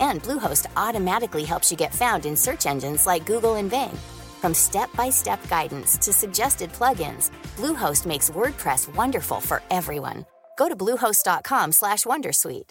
[0.00, 3.96] And Bluehost automatically helps you get found in search engines like Google and Bing.
[4.40, 10.24] From step-by-step guidance to suggested plugins, Bluehost makes WordPress wonderful for everyone.
[10.56, 12.70] Go to bluehost.com/wondersuite.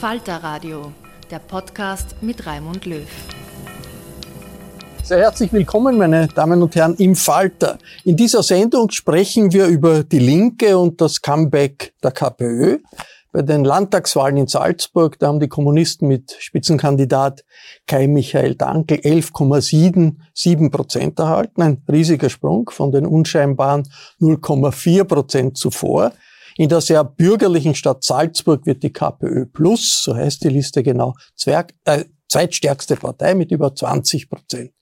[0.00, 0.92] Falter Radio,
[1.30, 3.41] der Podcast mit Raimund Löw.
[5.12, 7.76] Sehr herzlich willkommen, meine Damen und Herren, im Falter.
[8.02, 12.78] In dieser Sendung sprechen wir über die Linke und das Comeback der KPÖ.
[13.30, 17.44] Bei den Landtagswahlen in Salzburg, da haben die Kommunisten mit Spitzenkandidat
[17.86, 21.60] Kai Michael Dankel 11,77 Prozent erhalten.
[21.60, 23.82] Ein riesiger Sprung von den unscheinbaren
[24.18, 26.12] 0,4 Prozent zuvor.
[26.56, 31.12] In der sehr bürgerlichen Stadt Salzburg wird die KPÖ Plus, so heißt die Liste genau,
[31.36, 34.72] Zwerg, äh, zweitstärkste Partei mit über 20 Prozent.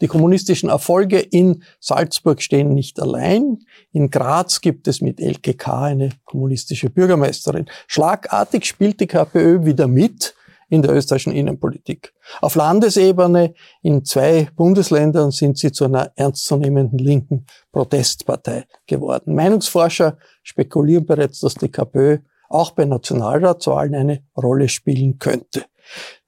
[0.00, 3.58] Die kommunistischen Erfolge in Salzburg stehen nicht allein.
[3.92, 7.66] In Graz gibt es mit LKK eine kommunistische Bürgermeisterin.
[7.86, 10.34] Schlagartig spielt die KPÖ wieder mit
[10.68, 12.12] in der österreichischen Innenpolitik.
[12.40, 19.34] Auf Landesebene in zwei Bundesländern sind sie zu einer ernstzunehmenden linken Protestpartei geworden.
[19.34, 22.18] Meinungsforscher spekulieren bereits, dass die KPÖ
[22.50, 25.64] auch bei Nationalratswahlen eine Rolle spielen könnte.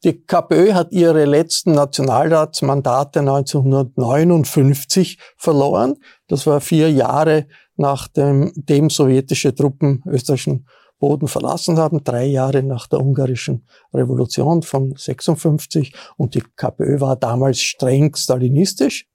[0.05, 5.97] Die KPÖ hat ihre letzten Nationalratsmandate 1959 verloren.
[6.28, 7.47] Das war vier Jahre
[7.81, 10.66] nachdem dem sowjetische Truppen österreichischen
[10.98, 17.16] Boden verlassen haben, drei Jahre nach der ungarischen Revolution von 56 und die KPÖ war
[17.16, 19.06] damals streng stalinistisch.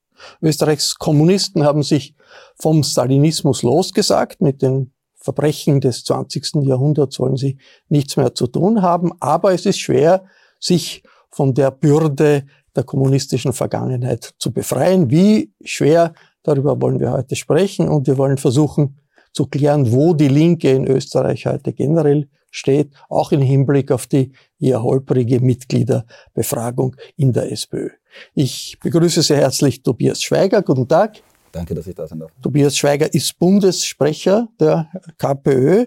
[0.41, 2.16] Österreichs Kommunisten haben sich
[2.57, 4.41] vom Stalinismus losgesagt.
[4.41, 4.94] Mit den
[5.25, 6.63] Verbrechen des 20.
[6.68, 7.58] Jahrhunderts wollen sie
[7.90, 10.25] nichts mehr zu tun haben, aber es ist schwer,
[10.59, 15.09] sich von der Bürde der kommunistischen Vergangenheit zu befreien.
[15.09, 16.13] Wie schwer,
[16.44, 19.00] darüber wollen wir heute sprechen und wir wollen versuchen
[19.34, 24.31] zu klären, wo die Linke in Österreich heute generell steht, auch im Hinblick auf die
[24.59, 27.90] eher holprige Mitgliederbefragung in der SPÖ.
[28.36, 30.62] Ich begrüße sehr herzlich Tobias Schweiger.
[30.62, 31.22] Guten Tag.
[31.55, 32.31] Danke, dass ich da sein darf.
[32.41, 35.85] Tobias Schweiger ist Bundessprecher der KPÖ.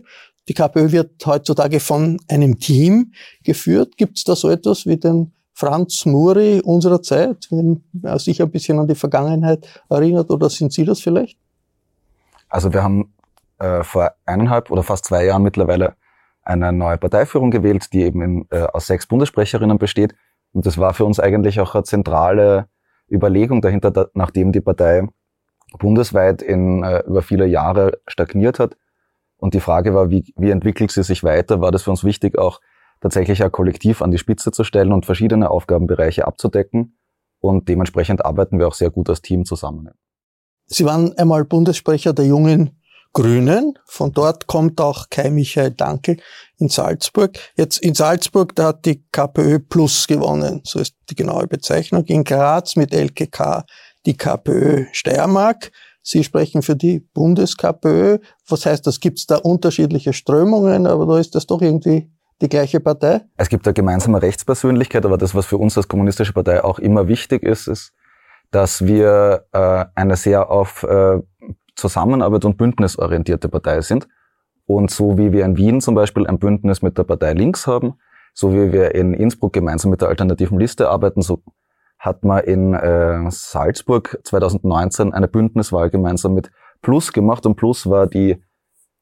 [0.48, 3.12] Die KPÖ wird heutzutage von einem Team
[3.44, 3.98] geführt.
[3.98, 8.50] Gibt es da so etwas wie den Franz Muri unserer Zeit, wenn er sich ein
[8.50, 11.38] bisschen an die Vergangenheit erinnert, oder sind Sie das vielleicht?
[12.48, 13.12] Also wir haben
[13.58, 15.96] äh, vor eineinhalb oder fast zwei Jahren mittlerweile
[16.44, 20.14] eine neue Parteiführung gewählt, die eben in, äh, aus sechs Bundessprecherinnen besteht.
[20.52, 22.68] Und das war für uns eigentlich auch eine zentrale
[23.10, 25.06] Überlegung dahinter, da, nachdem die Partei
[25.78, 28.76] bundesweit in, äh, über viele Jahre stagniert hat,
[29.38, 32.36] und die Frage war, wie, wie entwickelt sie sich weiter, war das für uns wichtig,
[32.36, 32.60] auch
[33.00, 36.98] tatsächlich ein Kollektiv an die Spitze zu stellen und verschiedene Aufgabenbereiche abzudecken.
[37.40, 39.90] Und dementsprechend arbeiten wir auch sehr gut als Team zusammen.
[40.66, 43.78] Sie waren einmal Bundessprecher der jungen Grünen.
[43.86, 46.18] Von dort kommt auch Kai Michael Dankel
[46.58, 47.38] in Salzburg.
[47.56, 50.62] Jetzt in Salzburg, da hat die KPÖ Plus gewonnen.
[50.64, 52.04] So ist die genaue Bezeichnung.
[52.06, 53.64] In Graz mit LKK
[54.08, 55.70] die KPÖ Steiermark.
[56.02, 58.18] Sie sprechen für die BundesKPÖ.
[58.48, 59.00] Was heißt das?
[59.00, 62.10] Gibt es da unterschiedliche Strömungen, aber da ist das doch irgendwie
[62.40, 63.20] die gleiche Partei?
[63.36, 67.06] Es gibt eine gemeinsame Rechtspersönlichkeit, aber das, was für uns als kommunistische Partei auch immer
[67.06, 67.92] wichtig ist, ist,
[68.50, 71.20] dass wir äh, eine sehr auf äh,
[71.76, 74.08] Zusammenarbeit und Bündnis orientierte Partei sind.
[74.64, 77.94] Und so wie wir in Wien zum Beispiel ein Bündnis mit der Partei Links haben,
[78.32, 81.42] so wie wir in Innsbruck gemeinsam mit der alternativen Liste arbeiten, so
[81.98, 86.50] hat man in äh, Salzburg 2019 eine Bündniswahl gemeinsam mit
[86.80, 88.42] Plus gemacht und Plus war die,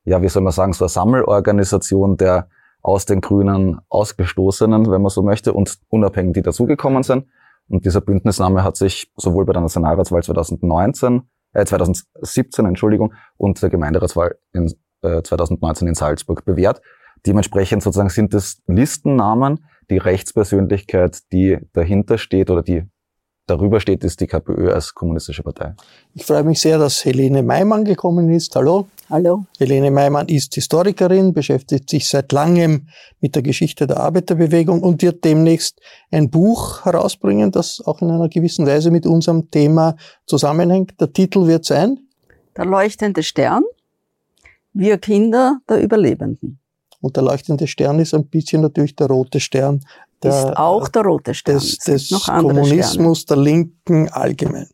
[0.05, 2.49] ja, wie soll man sagen, so eine Sammelorganisation der
[2.83, 7.27] aus den Grünen Ausgestoßenen, wenn man so möchte, und Unabhängigen, die dazugekommen sind.
[7.69, 11.23] Und dieser Bündnisname hat sich sowohl bei der Nationalratswahl 2019,
[11.53, 14.73] äh, 2017, Entschuldigung, und der Gemeinderatswahl in,
[15.03, 16.81] äh, 2019 in Salzburg bewährt.
[17.27, 22.85] Dementsprechend sozusagen sind es Listennamen, die Rechtspersönlichkeit, die dahinter steht oder die
[23.47, 25.75] darüber steht, ist die KPÖ als kommunistische Partei.
[26.15, 28.55] Ich freue mich sehr, dass Helene Maimann gekommen ist.
[28.57, 28.89] Hallo.
[29.09, 29.47] Hallo.
[29.59, 32.89] Helene Maimann ist Historikerin, beschäftigt sich seit langem
[33.21, 38.29] mit der Geschichte der Arbeiterbewegung und wird demnächst ein Buch herausbringen, das auch in einer
[38.29, 39.97] gewissen Weise mit unserem Thema
[40.27, 41.01] zusammenhängt.
[41.01, 42.01] Der Titel wird sein?
[42.57, 43.63] Der leuchtende Stern.
[44.73, 46.59] Wir Kinder der Überlebenden.
[47.01, 49.85] Und der leuchtende Stern ist ein bisschen natürlich der rote Stern.
[50.23, 51.59] Der, ist auch der rote Stern.
[51.59, 53.43] Des, des Kommunismus Sterne.
[53.43, 54.69] der Linken allgemein.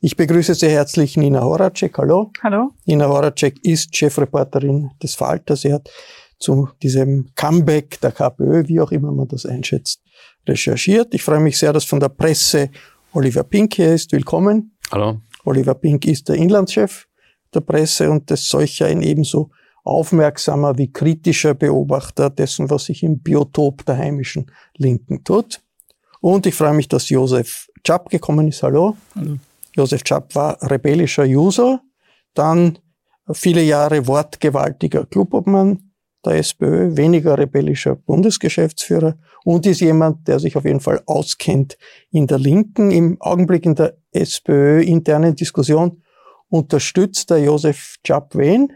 [0.00, 1.98] Ich begrüße sehr herzlich Nina Horacek.
[1.98, 2.30] Hallo.
[2.42, 2.70] Hallo.
[2.86, 5.56] Nina Horacek ist Chefreporterin des Falter.
[5.56, 5.90] Sie hat
[6.38, 10.00] zu diesem Comeback der KPÖ, wie auch immer man das einschätzt,
[10.46, 11.12] recherchiert.
[11.14, 12.70] Ich freue mich sehr, dass von der Presse
[13.12, 14.12] Oliver Pink hier ist.
[14.12, 14.76] Willkommen.
[14.92, 15.20] Hallo.
[15.44, 17.06] Oliver Pink ist der Inlandschef
[17.54, 19.50] der Presse und ist solcher ein ebenso
[19.88, 25.60] aufmerksamer wie kritischer Beobachter dessen, was sich im Biotop der heimischen Linken tut.
[26.20, 28.62] Und ich freue mich, dass Josef Czap gekommen ist.
[28.62, 28.96] Hallo.
[29.14, 29.38] Hallo.
[29.74, 31.80] Josef Czap war rebellischer User,
[32.34, 32.78] dann
[33.32, 35.92] viele Jahre wortgewaltiger Clubobmann
[36.24, 41.78] der SPÖ, weniger rebellischer Bundesgeschäftsführer und ist jemand, der sich auf jeden Fall auskennt
[42.10, 42.90] in der Linken.
[42.90, 46.02] Im Augenblick in der SPÖ internen Diskussion
[46.48, 48.72] unterstützt der Josef Czap wen?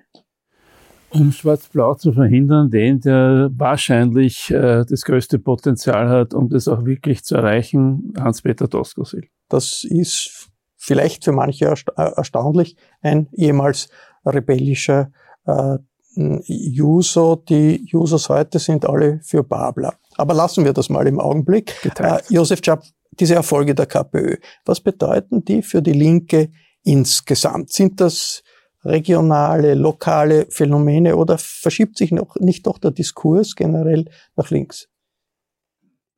[1.12, 6.84] Um Schwarz-Blau zu verhindern, den, der wahrscheinlich äh, das größte Potenzial hat, um das auch
[6.84, 9.28] wirklich zu erreichen, Hans-Peter Doskozil.
[9.48, 13.88] Das ist vielleicht für manche äh, erstaunlich, ein ehemals
[14.24, 15.12] rebellischer
[15.46, 15.78] äh,
[16.16, 17.38] User.
[17.48, 19.94] Die Users heute sind alle für Babler.
[20.16, 21.74] Aber lassen wir das mal im Augenblick.
[21.98, 22.82] Äh, Josef Czap,
[23.18, 26.50] diese Erfolge der KPÖ, was bedeuten die für die Linke
[26.82, 27.72] insgesamt?
[27.72, 28.42] Sind das
[28.84, 34.06] regionale, lokale Phänomene oder verschiebt sich noch nicht doch der Diskurs generell
[34.36, 34.88] nach links?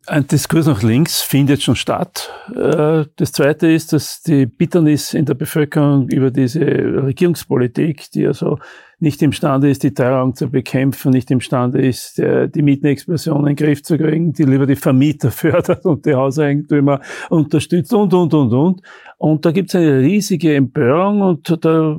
[0.06, 2.30] Ein Diskurs nach links findet schon statt.
[2.54, 8.58] Äh, das Zweite ist, dass die Bitternis in der Bevölkerung über diese Regierungspolitik, die also
[8.98, 13.56] nicht imstande ist, die Teuerung zu bekämpfen, nicht imstande ist, äh, die Mietenexplosion in den
[13.56, 17.00] Griff zu kriegen, die lieber die Vermieter fördert und die Hauseigentümer
[17.30, 18.82] unterstützt und, und, und, und.
[19.24, 21.98] Und da gibt es eine riesige Empörung und da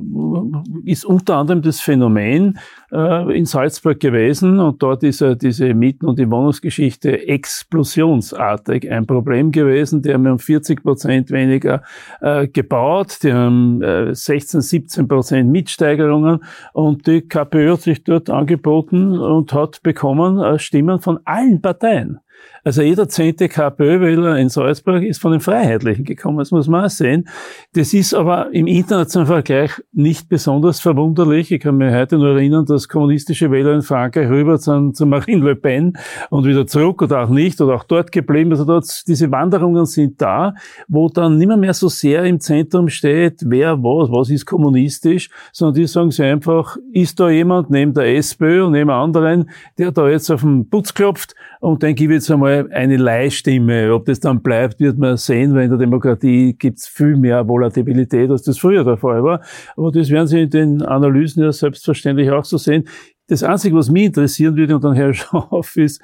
[0.84, 2.56] ist unter anderem das Phänomen
[2.92, 9.08] äh, in Salzburg gewesen und dort ist ja diese Mieten- und die Wohnungsgeschichte explosionsartig ein
[9.08, 10.02] Problem gewesen.
[10.02, 11.82] Die haben um 40 Prozent weniger
[12.20, 16.44] äh, gebaut, die haben äh, 16, 17 Prozent Mietsteigerungen
[16.74, 22.20] und die KPÖ hat sich dort angeboten und hat bekommen äh, Stimmen von allen Parteien.
[22.66, 26.90] Also jeder zehnte KPÖ-Wähler in Salzburg ist von den Freiheitlichen gekommen, das muss man auch
[26.90, 27.28] sehen.
[27.74, 31.52] Das ist aber im internationalen Vergleich nicht besonders verwunderlich.
[31.52, 35.44] Ich kann mich heute nur erinnern, dass kommunistische Wähler in Frankreich rüber sind zu Marine
[35.44, 35.96] Le Pen
[36.28, 38.50] und wieder zurück oder auch nicht oder auch dort geblieben.
[38.50, 40.52] Also dort, diese Wanderungen sind da,
[40.88, 45.74] wo dann nicht mehr, so sehr im Zentrum steht, wer was, was ist kommunistisch, sondern
[45.74, 50.08] die sagen sich einfach, ist da jemand neben der SPÖ und neben anderen, der da
[50.08, 53.92] jetzt auf den Putz klopft und dann gebe ich jetzt einmal eine Leihstimme.
[53.94, 57.46] Ob das dann bleibt, wird man sehen, weil in der Demokratie gibt es viel mehr
[57.46, 59.40] Volatilität, als das früher der Fall war.
[59.76, 62.84] Aber das werden Sie in den Analysen ja selbstverständlich auch so sehen.
[63.28, 66.00] Das Einzige, was mich interessieren würde, und dann höre ich schon auf, ist,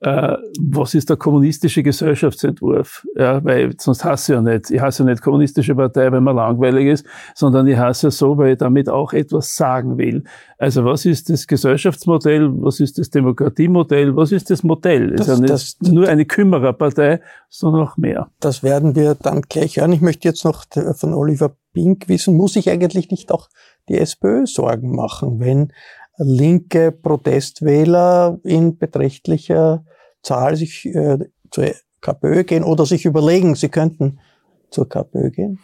[0.00, 3.06] äh, was ist der kommunistische Gesellschaftsentwurf?
[3.16, 4.70] Ja, weil sonst hasse ich ja nicht.
[4.70, 8.36] Ich hasse ja nicht kommunistische Partei, weil man langweilig ist, sondern ich hasse ja so,
[8.36, 10.24] weil ich damit auch etwas sagen will.
[10.58, 12.50] Also was ist das Gesellschaftsmodell?
[12.62, 14.14] Was ist das Demokratiemodell?
[14.14, 15.12] Was ist das Modell?
[15.12, 18.30] Das, ist ja nicht das, nur eine Kümmererpartei, sondern auch mehr.
[18.40, 19.92] Das werden wir dann gleich hören.
[19.92, 20.64] Ich möchte jetzt noch
[20.94, 23.48] von Oliver Pink wissen, muss ich eigentlich nicht auch
[23.88, 25.72] die SPÖ Sorgen machen, wenn
[26.18, 29.84] linke Protestwähler in beträchtlicher
[30.22, 31.18] Zahl sich äh,
[31.50, 34.18] zur KPÖ gehen oder sich überlegen, sie könnten
[34.70, 35.58] zur KPÖ gehen?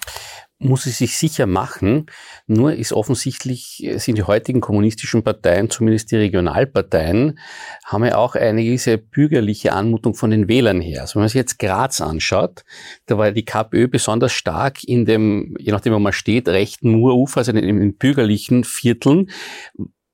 [0.58, 2.06] Muss es sich sicher machen.
[2.46, 7.38] Nur ist offensichtlich, äh, sind die heutigen kommunistischen Parteien, zumindest die Regionalparteien,
[7.84, 11.00] haben ja auch eine gewisse bürgerliche Anmutung von den Wählern her.
[11.00, 12.64] Also wenn man sich jetzt Graz anschaut,
[13.06, 17.38] da war die KPÖ besonders stark in dem, je nachdem wo man steht, rechten Murufer,
[17.38, 19.30] also in den bürgerlichen Vierteln,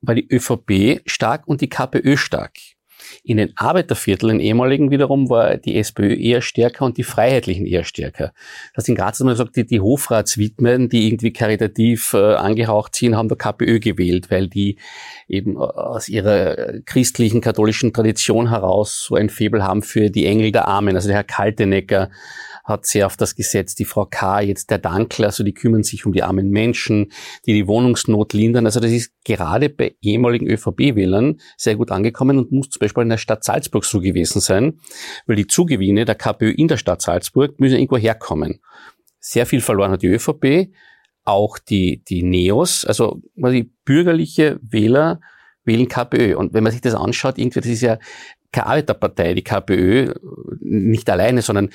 [0.01, 2.59] war die ÖVP stark und die KPÖ stark.
[3.23, 8.33] In den Arbeitervierteln, ehemaligen wiederum, war die SPÖ eher stärker und die Freiheitlichen eher stärker.
[8.75, 13.17] Das in Graz hat man gesagt, die, die Hofratswidmen, die irgendwie karitativ äh, angehaucht sind,
[13.17, 14.79] haben der KPÖ gewählt, weil die
[15.29, 20.53] eben äh, aus ihrer christlichen, katholischen Tradition heraus so ein Febel haben für die Engel
[20.53, 20.97] der Armen.
[20.97, 22.11] Also der Herr Kaltenecker
[22.69, 23.79] hat sehr auf das gesetzt.
[23.79, 27.11] Die Frau K., jetzt der Dankel, also die kümmern sich um die armen Menschen,
[27.47, 28.67] die die Wohnungsnot lindern.
[28.67, 33.09] Also das ist gerade bei ehemaligen ÖVP-Wählern sehr gut angekommen und muss zum Beispiel in
[33.09, 34.81] der Stadt Salzburg so gewesen sein,
[35.27, 38.61] weil die Zugewinne der KPÖ in der Stadt Salzburg müssen irgendwo herkommen.
[39.21, 40.73] Sehr viel verloren hat die ÖVP,
[41.25, 45.21] auch die, die Neos, also die bürgerliche Wähler
[45.65, 46.37] wählen KPÖ.
[46.37, 47.99] Und wenn man sich das anschaut, irgendwie, das ist ja
[48.51, 50.15] keine Arbeiterpartei, die KPÖ,
[50.61, 51.71] nicht alleine, sondern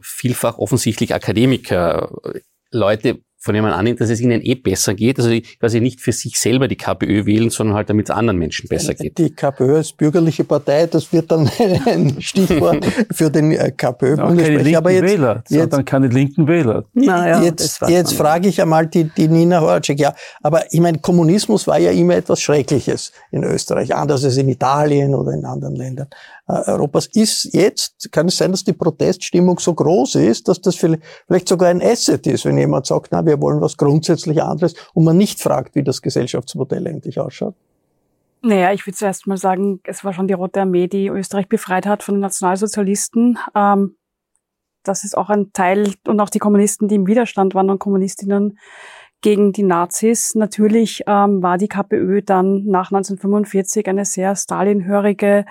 [0.00, 2.12] vielfach offensichtlich Akademiker,
[2.70, 5.18] Leute von dem man annimmt, dass es ihnen eh besser geht.
[5.18, 8.70] Also quasi nicht für sich selber die KPÖ wählen, sondern halt damit es anderen Menschen
[8.70, 9.18] besser geht.
[9.18, 11.50] Die KPÖ als bürgerliche Partei, das wird dann
[11.86, 14.78] ein Stichwort für den äh, KPÖ-Bundessprecher.
[14.78, 16.86] Aber jetzt, Wähler, jetzt, dann keine linken Wähler.
[16.94, 21.66] Naja, jetzt jetzt frage ich einmal die, die Nina Horacek, ja, aber ich meine, Kommunismus
[21.66, 26.08] war ja immer etwas Schreckliches in Österreich, anders als in Italien oder in anderen Ländern
[26.46, 27.06] Europas.
[27.06, 31.70] Ist jetzt, kann es sein, dass die Proteststimmung so groß ist, dass das vielleicht sogar
[31.70, 35.40] ein Asset ist, wenn jemand sagt, na, wir wollen was grundsätzlich anderes und man nicht
[35.40, 37.54] fragt, wie das Gesellschaftsmodell eigentlich ausschaut?
[38.42, 41.86] Naja, ich würde zuerst mal sagen, es war schon die Rote Armee, die Österreich befreit
[41.86, 43.38] hat von den Nationalsozialisten.
[43.54, 43.96] Ähm,
[44.82, 48.58] das ist auch ein Teil, und auch die Kommunisten, die im Widerstand waren und Kommunistinnen
[49.24, 50.34] gegen die Nazis.
[50.34, 55.46] Natürlich ähm, war die KPÖ dann nach 1945 eine sehr Stalinhörige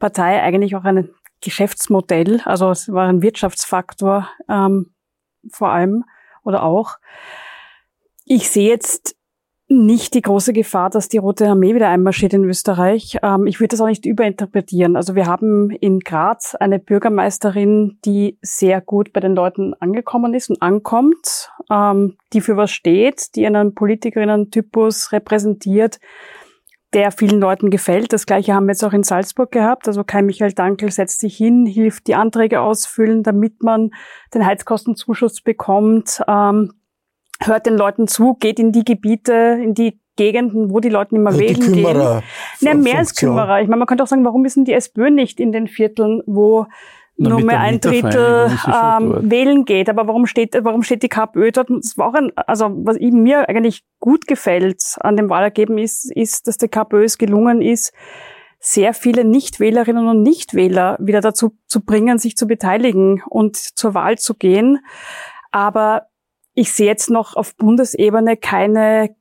[0.00, 1.08] Partei, eigentlich auch ein
[1.40, 4.92] Geschäftsmodell, also es war ein Wirtschaftsfaktor ähm,
[5.52, 6.04] vor allem
[6.42, 6.96] oder auch.
[8.24, 9.14] Ich sehe jetzt
[9.72, 13.18] nicht die große Gefahr, dass die Rote Armee wieder einmarschiert in Österreich.
[13.22, 14.96] Ähm, ich würde das auch nicht überinterpretieren.
[14.96, 20.50] Also wir haben in Graz eine Bürgermeisterin, die sehr gut bei den Leuten angekommen ist
[20.50, 25.98] und ankommt, ähm, die für was steht, die einen Politikerinnen-Typus repräsentiert,
[26.92, 28.12] der vielen Leuten gefällt.
[28.12, 29.88] Das gleiche haben wir jetzt auch in Salzburg gehabt.
[29.88, 33.90] Also Kai Michael Dankel setzt sich hin, hilft die Anträge ausfüllen, damit man
[34.34, 36.20] den Heizkostenzuschuss bekommt.
[36.28, 36.72] Ähm,
[37.46, 41.30] hört den Leuten zu, geht in die Gebiete, in die Gegenden, wo die Leute immer
[41.30, 42.22] also wählen die Kümmerer
[42.60, 42.76] gehen.
[42.76, 43.60] Ne, mehr als Kümmerer.
[43.60, 46.22] Ich meine, man könnte auch sagen, warum ist denn die SPÖ nicht in den Vierteln,
[46.26, 46.66] wo
[47.16, 49.88] Na, nur mehr ein Drittel ähm, wählen geht.
[49.88, 51.70] Aber warum steht, warum steht die KPÖ dort?
[51.70, 56.46] Das war auch ein, also was mir eigentlich gut gefällt an dem Wahlergebnis ist, ist,
[56.46, 57.92] dass der KPÖ es gelungen ist,
[58.64, 64.18] sehr viele Nichtwählerinnen und Nichtwähler wieder dazu zu bringen, sich zu beteiligen und zur Wahl
[64.18, 64.78] zu gehen.
[65.50, 66.06] Aber
[66.54, 69.14] ich sehe jetzt noch auf Bundesebene keine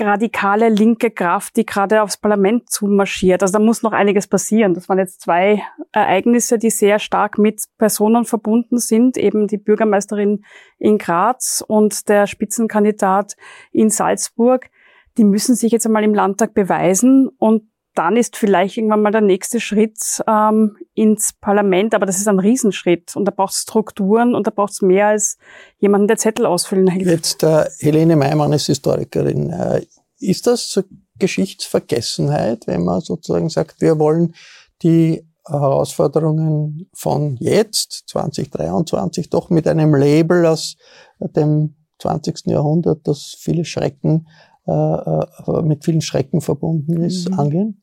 [0.00, 3.42] radikale linke Kraft, die gerade aufs Parlament zumarschiert.
[3.42, 4.74] Also da muss noch einiges passieren.
[4.74, 9.16] Das waren jetzt zwei Ereignisse, die sehr stark mit Personen verbunden sind.
[9.16, 10.44] Eben die Bürgermeisterin
[10.78, 13.36] in Graz und der Spitzenkandidat
[13.72, 14.70] in Salzburg.
[15.16, 17.67] Die müssen sich jetzt einmal im Landtag beweisen und
[17.98, 22.38] dann ist vielleicht irgendwann mal der nächste Schritt ähm, ins Parlament, aber das ist ein
[22.38, 25.36] Riesenschritt und da braucht es Strukturen und da braucht es mehr als
[25.78, 27.10] jemanden, der Zettel ausfüllen hilft.
[27.10, 29.50] Jetzt äh, Helene Meimann ist Historikerin.
[29.50, 29.82] Äh,
[30.20, 30.82] ist das so
[31.18, 34.34] Geschichtsvergessenheit, wenn man sozusagen sagt, wir wollen
[34.82, 40.76] die Herausforderungen von jetzt, 2023, doch mit einem Label aus
[41.18, 42.46] dem 20.
[42.46, 44.28] Jahrhundert, das viele Schrecken,
[44.66, 47.38] äh, äh, mit vielen Schrecken verbunden ist, mhm.
[47.38, 47.82] angehen?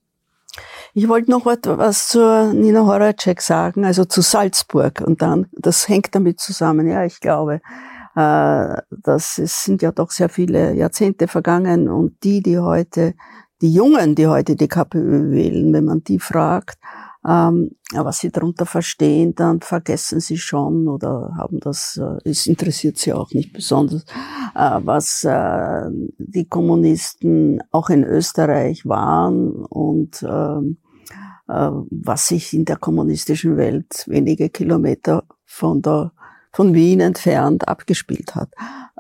[0.98, 5.04] Ich wollte noch was zur Nina Horacek sagen, also zu Salzburg.
[5.06, 6.88] Und dann, das hängt damit zusammen.
[6.88, 7.56] Ja, ich glaube,
[8.16, 13.14] äh, das ist, sind ja doch sehr viele Jahrzehnte vergangen und die, die heute,
[13.62, 16.78] die Jungen, die heute die KPÖ wählen, wenn man die fragt,
[17.28, 22.98] ähm, was sie darunter verstehen, dann vergessen sie schon oder haben das, äh, es interessiert
[22.98, 24.04] sie auch nicht besonders,
[24.56, 30.85] äh, was äh, die Kommunisten auch in Österreich waren und ähm, äh,
[31.48, 36.12] was sich in der kommunistischen Welt wenige Kilometer von der
[36.56, 38.50] von Wien entfernt abgespielt hat,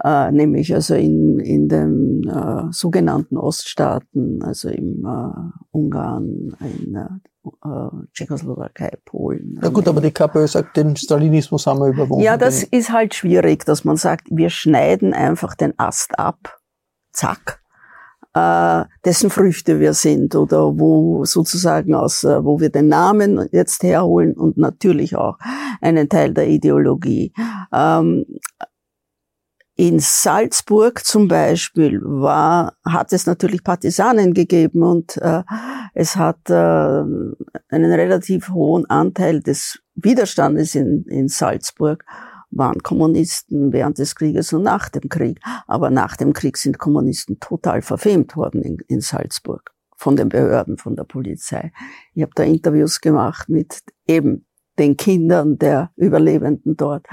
[0.03, 8.05] äh, nämlich also in, in den äh, sogenannten Oststaaten, also im äh, Ungarn, in äh,
[8.11, 9.57] Tschechoslowakei, Polen.
[9.63, 12.25] Ja gut, aber die KPÖ sagt, den Stalinismus haben wir überwunden.
[12.25, 16.59] Ja, das ist halt schwierig, dass man sagt, wir schneiden einfach den Ast ab,
[17.13, 17.61] zack,
[18.35, 23.81] äh, dessen Früchte wir sind oder wo sozusagen aus, äh, wo wir den Namen jetzt
[23.81, 25.37] herholen und natürlich auch
[25.81, 27.31] einen Teil der Ideologie.
[27.73, 28.25] Ähm,
[29.77, 35.43] in Salzburg zum Beispiel war, hat es natürlich Partisanen gegeben und äh,
[35.93, 42.05] es hat äh, einen relativ hohen Anteil des Widerstandes in, in Salzburg
[42.55, 45.39] waren Kommunisten während des Krieges und nach dem Krieg.
[45.67, 50.77] Aber nach dem Krieg sind Kommunisten total verfemt worden in, in Salzburg von den Behörden,
[50.77, 51.71] von der Polizei.
[52.13, 54.45] Ich habe da Interviews gemacht mit eben
[54.77, 57.07] den Kindern der Überlebenden dort.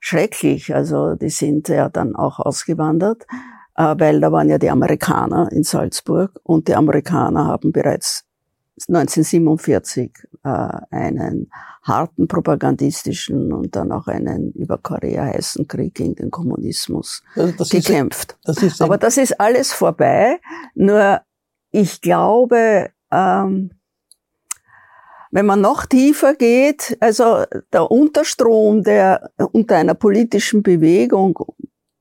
[0.00, 3.24] Schrecklich, also die sind ja dann auch ausgewandert,
[3.76, 8.26] äh, weil da waren ja die Amerikaner in Salzburg und die Amerikaner haben bereits
[8.88, 10.10] 1947
[10.42, 10.48] äh,
[10.90, 11.50] einen
[11.82, 18.36] harten propagandistischen und dann auch einen über Korea heißen Krieg gegen den Kommunismus also gekämpft.
[18.44, 20.40] Ist, das Aber das ist alles vorbei.
[20.74, 21.20] Nur
[21.70, 23.70] ich glaube, ähm,
[25.30, 31.38] wenn man noch tiefer geht, also der Unterstrom, der unter einer politischen Bewegung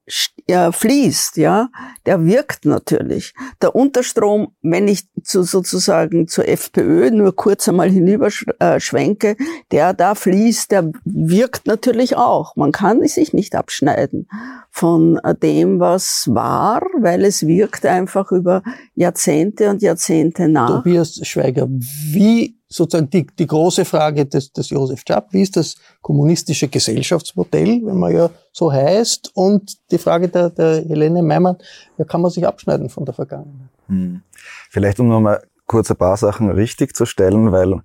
[0.07, 1.69] fließt, ja,
[2.05, 3.33] der wirkt natürlich.
[3.61, 9.35] Der Unterstrom, wenn ich zu, sozusagen zur FPÖ nur kurz einmal hinüberschwenke, äh,
[9.71, 12.55] der da fließt, der wirkt natürlich auch.
[12.57, 14.27] Man kann sich nicht abschneiden
[14.69, 18.61] von äh, dem, was war, weil es wirkt einfach über
[18.95, 20.83] Jahrzehnte und Jahrzehnte nach.
[20.83, 25.75] Tobias Schweiger, wie sozusagen die, die große Frage des, des Josef Schapp, wie ist das
[26.01, 31.57] kommunistische Gesellschaftsmodell, wenn man ja so heißt, und die Frage der, der Helene Meimann,
[31.97, 33.69] ja, kann man sich abschneiden von der Vergangenheit?
[33.87, 34.21] Hm.
[34.69, 37.81] Vielleicht um nochmal kurz ein paar Sachen richtig zu stellen, weil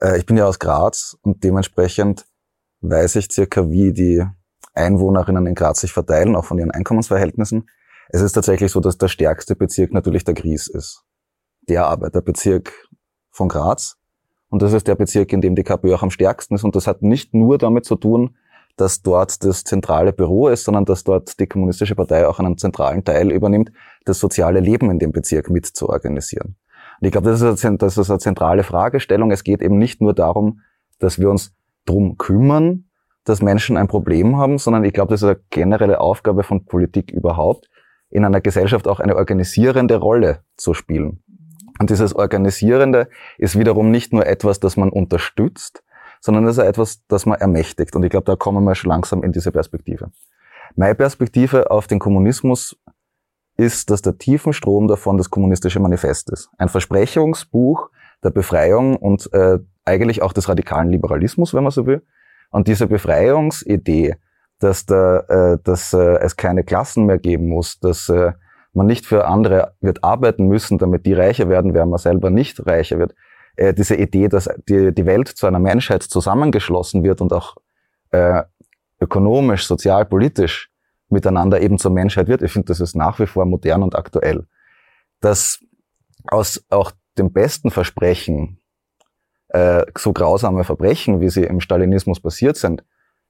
[0.00, 2.24] äh, ich bin ja aus Graz und dementsprechend
[2.80, 4.24] weiß ich circa, wie die
[4.72, 7.68] Einwohnerinnen in Graz sich verteilen, auch von ihren Einkommensverhältnissen.
[8.08, 11.02] Es ist tatsächlich so, dass der stärkste Bezirk natürlich der Gries ist.
[11.68, 12.72] Der Arbeiterbezirk
[13.30, 13.96] von Graz.
[14.48, 16.64] Und das ist der Bezirk, in dem die KPÖ auch am stärksten ist.
[16.64, 18.36] Und das hat nicht nur damit zu tun,
[18.76, 23.04] dass dort das zentrale Büro ist, sondern dass dort die Kommunistische Partei auch einen zentralen
[23.04, 23.72] Teil übernimmt,
[24.04, 26.56] das soziale Leben in dem Bezirk mit zu organisieren.
[27.00, 29.30] Und ich glaube, das ist, eine, das ist eine zentrale Fragestellung.
[29.30, 30.60] Es geht eben nicht nur darum,
[30.98, 31.54] dass wir uns
[31.84, 32.84] drum kümmern,
[33.24, 37.10] dass Menschen ein Problem haben, sondern ich glaube, das ist eine generelle Aufgabe von Politik
[37.10, 37.68] überhaupt,
[38.10, 41.22] in einer Gesellschaft auch eine organisierende Rolle zu spielen.
[41.78, 45.82] Und dieses Organisierende ist wiederum nicht nur etwas, das man unterstützt,
[46.20, 47.94] sondern es ist etwas, das man ermächtigt.
[47.96, 50.10] Und ich glaube, da kommen wir schon langsam in diese Perspektive.
[50.74, 52.76] Meine Perspektive auf den Kommunismus
[53.56, 56.50] ist, dass der Tiefenstrom davon das kommunistische Manifest ist.
[56.58, 57.90] Ein Versprechungsbuch
[58.22, 62.02] der Befreiung und äh, eigentlich auch des radikalen Liberalismus, wenn man so will.
[62.50, 64.16] Und diese Befreiungsidee,
[64.58, 68.32] dass, da, äh, dass äh, es keine Klassen mehr geben muss, dass äh,
[68.72, 72.66] man nicht für andere wird arbeiten müssen, damit die reicher werden, während man selber nicht
[72.66, 73.14] reicher wird.
[73.56, 77.56] Äh, diese Idee, dass die, die Welt zu einer Menschheit zusammengeschlossen wird und auch
[78.10, 78.42] äh,
[79.00, 80.70] ökonomisch, sozial, politisch
[81.08, 82.42] miteinander eben zur Menschheit wird.
[82.42, 84.46] Ich finde, das ist nach wie vor modern und aktuell.
[85.20, 85.60] Dass
[86.28, 88.58] aus auch dem besten Versprechen
[89.48, 92.84] äh, so grausame Verbrechen, wie sie im Stalinismus passiert sind,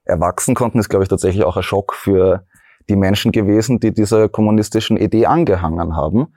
[0.04, 2.46] erwachsen konnten, ist, glaube ich, tatsächlich auch ein Schock für
[2.88, 6.34] die Menschen gewesen, die dieser kommunistischen Idee angehangen haben,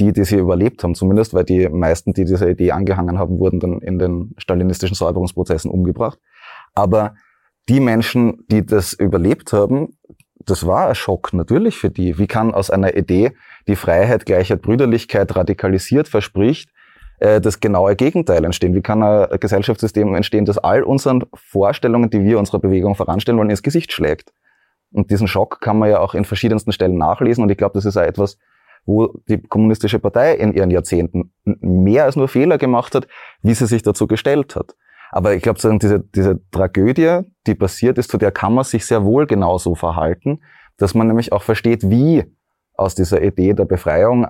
[0.00, 3.60] die, die sie überlebt haben, zumindest, weil die meisten, die dieser Idee angehangen haben, wurden
[3.60, 6.18] dann in den stalinistischen Säuberungsprozessen umgebracht.
[6.74, 7.14] Aber
[7.68, 9.96] die Menschen, die das überlebt haben,
[10.44, 12.18] das war ein Schock natürlich für die.
[12.18, 13.32] Wie kann aus einer Idee,
[13.68, 16.70] die Freiheit, Gleichheit, Brüderlichkeit radikalisiert verspricht,
[17.20, 18.74] äh, das genaue Gegenteil entstehen?
[18.74, 23.50] Wie kann ein Gesellschaftssystem entstehen, das all unseren Vorstellungen, die wir unserer Bewegung voranstellen wollen,
[23.50, 24.32] ins Gesicht schlägt?
[24.90, 27.44] Und diesen Schock kann man ja auch in verschiedensten Stellen nachlesen.
[27.44, 28.38] Und ich glaube, das ist auch etwas,
[28.84, 33.06] wo die kommunistische Partei in ihren Jahrzehnten mehr als nur Fehler gemacht hat,
[33.42, 34.74] wie sie sich dazu gestellt hat.
[35.10, 39.04] Aber ich glaube, diese, diese Tragödie, die passiert ist, zu der kann man sich sehr
[39.04, 40.40] wohl genauso verhalten,
[40.78, 42.24] dass man nämlich auch versteht, wie
[42.74, 44.26] aus dieser Idee der Befreiung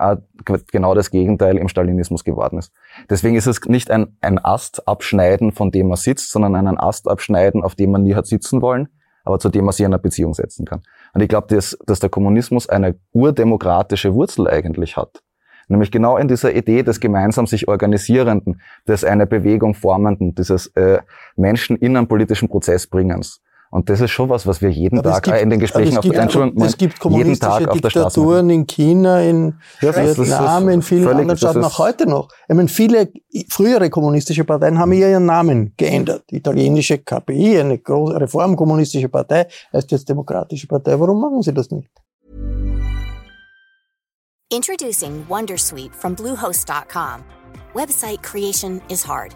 [0.71, 2.73] genau das Gegenteil im Stalinismus geworden ist.
[3.09, 7.07] Deswegen ist es nicht ein, ein Ast abschneiden, von dem man sitzt, sondern einen Ast
[7.07, 8.89] abschneiden, auf dem man nie hat sitzen wollen,
[9.23, 10.83] aber zu dem man sich in einer Beziehung setzen kann.
[11.13, 15.21] Und ich glaube, dass, dass der Kommunismus eine urdemokratische Wurzel eigentlich hat.
[15.67, 20.99] Nämlich genau in dieser Idee des gemeinsam sich organisierenden, des eine Bewegung formenden, dieses äh,
[21.35, 23.41] Menschen in einen politischen Prozess bringens.
[23.73, 26.07] Und das ist schon was, was wir jeden aber Tag gibt, in den Gesprächen auf
[26.07, 31.21] der Entschuldigung, es gibt kommunistische Tag Diktaturen in China, in ja, Vietnam, in vielen völlig,
[31.21, 32.29] anderen Staaten, auch heute noch.
[32.47, 33.11] Ich meine, viele
[33.49, 36.23] frühere kommunistische Parteien haben ja ihren Namen geändert.
[36.29, 40.99] Die italienische KPI, eine große reformkommunistische Partei, heißt jetzt Demokratische Partei.
[40.99, 41.89] Warum machen sie das nicht?
[44.51, 47.23] Introducing Wondersuite from Bluehost.com.
[47.73, 49.35] Website creation is hard.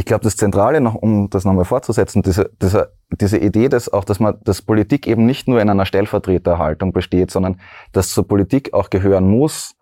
[0.00, 4.04] ich glaube, das Zentrale noch, um das nochmal fortzusetzen, diese, diese, diese Idee, dass auch,
[4.04, 7.60] dass man, dass Politik eben nicht nur in einer Stellvertreterhaltung besteht, sondern
[7.92, 9.76] dass zur Politik auch gehören muss,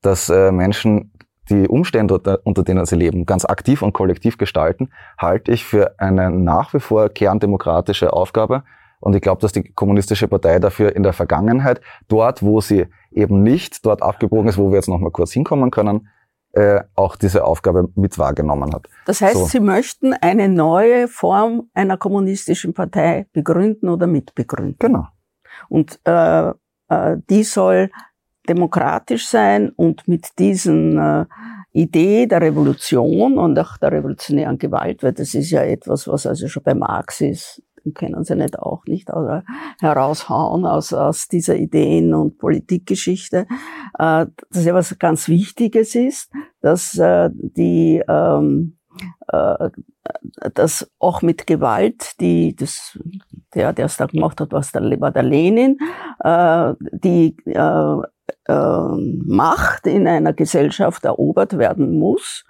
[0.00, 1.12] dass äh, Menschen
[1.50, 6.30] die Umstände, unter denen sie leben, ganz aktiv und kollektiv gestalten, halte ich für eine
[6.30, 8.62] nach wie vor kerndemokratische Aufgabe.
[9.00, 13.42] Und ich glaube, dass die Kommunistische Partei dafür in der Vergangenheit, dort, wo sie eben
[13.42, 16.08] nicht dort abgebogen ist, wo wir jetzt nochmal kurz hinkommen können,
[16.52, 18.88] äh, auch diese Aufgabe mit wahrgenommen hat.
[19.06, 19.44] Das heißt, so.
[19.46, 24.76] Sie möchten eine neue Form einer kommunistischen Partei begründen oder mitbegründen.
[24.78, 25.06] Genau.
[25.68, 26.50] Und äh,
[26.88, 27.90] äh, die soll
[28.48, 31.26] demokratisch sein und mit diesen äh,
[31.72, 36.48] Idee der Revolution und auch der revolutionären Gewalt, weil das ist ja etwas, was also
[36.48, 39.10] schon bei Marx ist, den können sie nicht auch nicht
[39.80, 43.46] heraushauen aus, aus dieser Ideen- und Politikgeschichte,
[43.98, 48.78] äh, dass ja was ganz Wichtiges ist, dass äh, die ähm,
[49.28, 49.70] äh,
[50.54, 52.98] dass auch mit Gewalt, die das,
[53.54, 55.78] der, der es da gemacht hat, was der, war der Lenin,
[56.20, 57.96] äh, die äh,
[58.46, 62.44] äh, Macht in einer Gesellschaft erobert werden muss,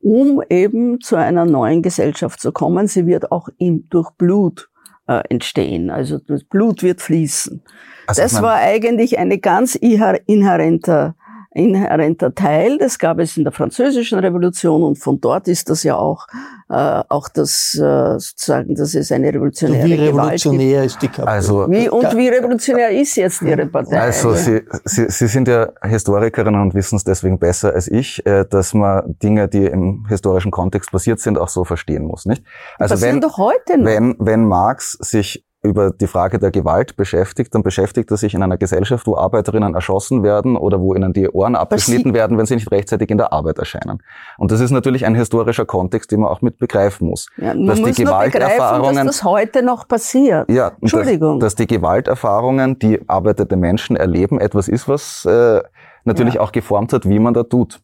[0.00, 2.86] um eben zu einer neuen Gesellschaft zu kommen.
[2.86, 4.68] Sie wird auch durch Blut
[5.06, 5.90] äh, entstehen.
[5.90, 7.62] Also das Blut wird fließen.
[8.06, 11.16] Also das war eigentlich eine ganz inhärenter
[11.54, 12.78] inhärenter Teil.
[12.78, 16.26] Das gab es in der Französischen Revolution und von dort ist das ja auch
[16.70, 20.86] äh, auch das äh, sozusagen, dass es eine revolutionäre wie Gewalt revolutionär gibt.
[20.86, 21.24] ist die KPÖ?
[21.24, 24.00] Also, wie, und wie revolutionär ist jetzt Ihre Partei?
[24.00, 28.44] Also Sie, Sie, Sie sind ja Historikerin und wissen es deswegen besser als ich, äh,
[28.48, 32.42] dass man Dinge, die im historischen Kontext passiert sind, auch so verstehen muss, nicht?
[32.78, 33.86] Also passieren wenn, doch heute noch.
[33.86, 38.42] wenn, wenn Marx sich über die Frage der Gewalt beschäftigt, dann beschäftigt er sich in
[38.42, 42.54] einer Gesellschaft, wo Arbeiterinnen erschossen werden oder wo ihnen die Ohren abgeschnitten werden, wenn sie
[42.56, 44.02] nicht rechtzeitig in der Arbeit erscheinen.
[44.38, 47.28] Und das ist natürlich ein historischer Kontext, den man auch mit begreifen muss.
[47.38, 50.50] Ja, man dass muss die Gewalterfahrungen, dass das heute noch passiert.
[50.50, 51.40] ja, Entschuldigung.
[51.40, 55.62] Dass, dass die Gewalterfahrungen, die arbeitete Menschen erleben, etwas ist, was äh,
[56.04, 56.40] natürlich Ja.
[56.42, 57.80] auch geformt hat, wie man da tut.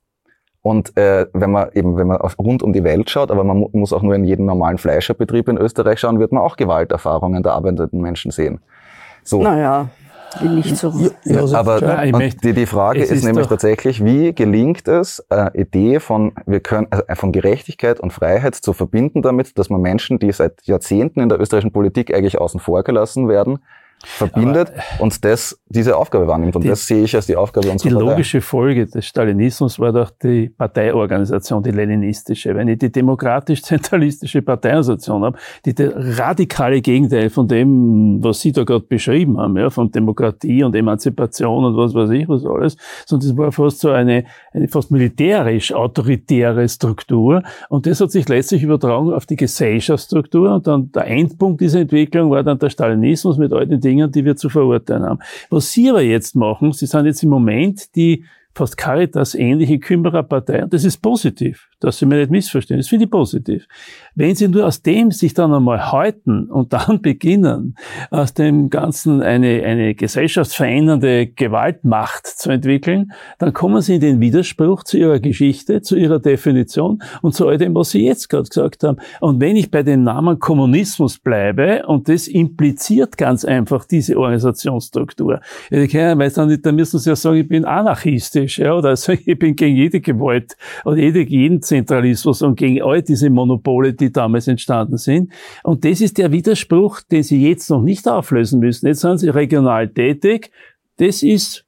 [0.62, 3.56] Und äh, wenn man eben, wenn man auf, rund um die Welt schaut, aber man
[3.56, 7.42] mu muss auch nur in jeden normalen Fleischerbetrieb in Österreich schauen, wird man auch Gewalterfahrungen
[7.42, 8.60] der arbeitenden Menschen sehen.
[9.24, 9.42] So.
[9.42, 9.88] Naja,
[10.40, 10.92] will nicht so.
[11.24, 15.50] Ja, Aber Ja, möchte- die, die Frage ist, ist nämlich tatsächlich, wie gelingt es, äh,
[15.58, 20.18] Idee von wir können also von Gerechtigkeit und Freiheit zu verbinden damit, dass man Menschen,
[20.18, 23.60] die seit Jahrzehnten in der österreichischen Politik eigentlich außen vor gelassen werden,
[24.04, 26.56] verbindet und das diese Aufgabe wahrnimmt.
[26.56, 28.10] Und Die- das sehe ich als die Aufgabe Die unserer Partei.
[28.10, 32.54] logische Folge des Stalinismus war doch die Parteiorganisation, die leninistische.
[32.54, 38.64] Wenn ich die demokratisch-zentralistische Parteiorganisation habe, die der radikale Gegenteil von dem, was Sie da
[38.64, 43.28] gerade beschrieben haben, ja, von Demokratie und Emanzipation und was weiß ich was alles, sondern
[43.28, 47.42] das war fast so eine, eine fast militärisch autoritäre Struktur.
[47.68, 50.54] Und das hat sich letztlich übertragen auf die Gesellschaftsstruktur.
[50.54, 54.24] Und dann der Endpunkt dieser Entwicklung war dann der Stalinismus mit all den Dingen, die
[54.24, 55.20] wir zu verurteilen haben.
[55.50, 58.24] Was Sie aber jetzt machen, Sie sind jetzt im Moment die
[58.54, 60.64] fast Caritas-ähnliche Kümmererpartei.
[60.64, 62.78] Und das ist positiv, dass Sie mich nicht missverstehen.
[62.78, 63.66] Das finde ich positiv.
[64.20, 67.74] Wenn Sie nur aus dem sich dann einmal halten und dann beginnen,
[68.10, 74.82] aus dem Ganzen eine, eine gesellschaftsverändernde Gewaltmacht zu entwickeln, dann kommen Sie in den Widerspruch
[74.84, 78.84] zu Ihrer Geschichte, zu Ihrer Definition und zu all dem, was Sie jetzt gerade gesagt
[78.84, 78.98] haben.
[79.20, 85.40] Und wenn ich bei dem Namen Kommunismus bleibe, und das impliziert ganz einfach diese Organisationsstruktur,
[85.70, 88.94] ja, die weil dann, nicht- dann müssen Sie ja sagen, ich bin anarchistisch, ja, oder
[88.96, 93.94] sagen, ich bin gegen jede Gewalt und jede, jeden Zentralismus und gegen all diese Monopole,
[93.94, 95.32] die damals entstanden sind.
[95.62, 98.86] Und das ist der Widerspruch, den Sie jetzt noch nicht auflösen müssen.
[98.86, 100.50] Jetzt sind Sie regional tätig.
[100.96, 101.64] Das ist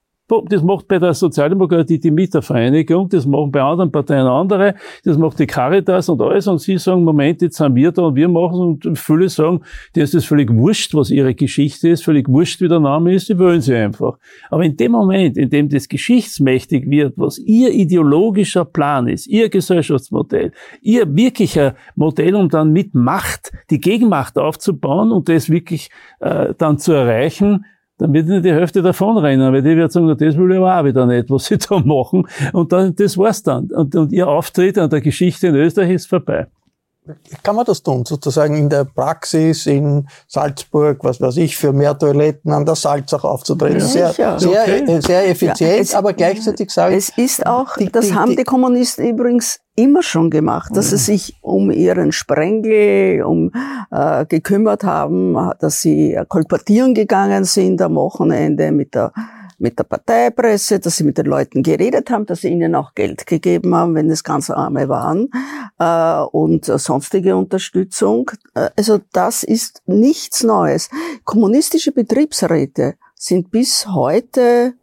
[0.49, 5.39] das macht bei der Sozialdemokratie die Mietervereinigung, das machen bei anderen Parteien andere, das macht
[5.39, 6.47] die Caritas und alles.
[6.47, 9.61] Und sie sagen, Moment, jetzt sind wir da und wir machen und viele sagen,
[9.95, 13.29] dir ist das völlig wurscht, was ihre Geschichte ist, völlig wurscht, wie der Name ist,
[13.29, 14.19] die wollen sie einfach.
[14.51, 19.49] Aber in dem Moment, in dem das geschichtsmächtig wird, was ihr ideologischer Plan ist, ihr
[19.49, 25.91] Gesellschaftsmodell, ihr wirklicher Modell, um dann mit Macht die Gegenmacht aufzubauen und das wirklich
[26.21, 27.65] äh, dann zu erreichen,
[28.03, 30.85] dann wird nicht die Hälfte davonrennen, weil die wird sagen, das will ich aber auch
[30.85, 32.27] wieder nicht, was sie da machen.
[32.53, 33.67] Und dann, das war's dann.
[33.67, 36.49] Und, und ihr Auftritt an der Geschichte in Österreich ist vorbei.
[37.43, 41.99] Kann man das tun, sozusagen in der Praxis in Salzburg, was weiß ich, für mehr
[41.99, 43.81] Toiletten an der Salzach aufzutreten?
[43.81, 44.85] Sehr, sehr, Okay.
[44.87, 48.15] äh, sehr effizient, Ja, es- aber gleichzeitig sage ich, Es ist auch, Die- das die-
[48.15, 53.51] haben die- die Kommunisten übrigens immer schon gemacht, dass sie sich um ihren Sprengel um,
[53.91, 59.13] äh, gekümmert haben, dass sie kolportieren gegangen sind am Wochenende mit der
[59.63, 63.27] mit der Parteipresse, dass sie mit den Leuten geredet haben, dass sie ihnen auch Geld
[63.27, 65.31] gegeben haben, wenn es ganz arme waren
[65.79, 68.31] äh, und äh, sonstige Unterstützung.
[68.55, 70.91] Äh, also das ist nichts Neues.
[71.25, 74.75] Kommunistische Betriebsräte sind bis heute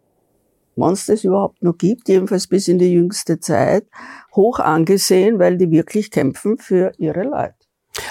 [0.76, 3.86] wenn es das überhaupt noch gibt, jedenfalls bis in die jüngste Zeit,
[4.34, 7.59] hoch angesehen, weil die wirklich kämpfen für ihre Leute.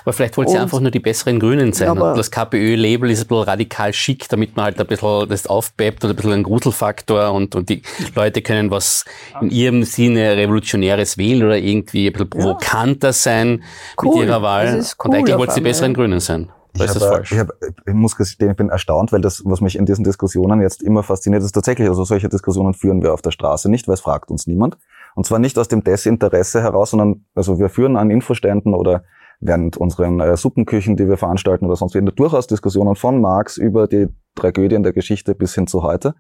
[0.05, 1.89] Aber vielleicht wollt ihr Und- einfach nur die besseren Grünen sein.
[1.89, 5.47] Aber- und das KPÖ-Label ist ein bisschen radikal schick, damit man halt ein bisschen das
[5.47, 7.83] aufpept oder ein bisschen einen Gruselfaktor und, und die
[8.15, 9.05] Leute können was
[9.41, 13.63] in ihrem Sinne Revolutionäres wählen oder irgendwie ein bisschen provokanter sein
[14.03, 14.17] Cool.
[14.21, 14.79] mit ihrer Wahl.
[14.79, 15.97] Ist und cool eigentlich auf wollt ihr die besseren ja.
[15.97, 16.51] Grünen sein.
[16.75, 17.33] Ich, ist falsch?
[17.33, 17.49] Ich, hab,
[17.87, 21.03] ich muss gestehen, ich bin erstaunt, weil das, was mich in diesen Diskussionen jetzt immer
[21.03, 24.31] fasziniert, ist tatsächlich, also solche Diskussionen führen wir auf der Straße nicht, weil es fragt
[24.31, 24.77] uns niemand.
[25.15, 29.03] Und zwar nicht aus dem Desinteresse heraus, sondern also wir führen an Infoständen oder
[29.41, 33.87] während unseren äh, Suppenküchen, die wir veranstalten oder sonst wie, durchaus Diskussionen von Marx über
[33.87, 36.15] die Tragödien der Geschichte bis hin zu heute.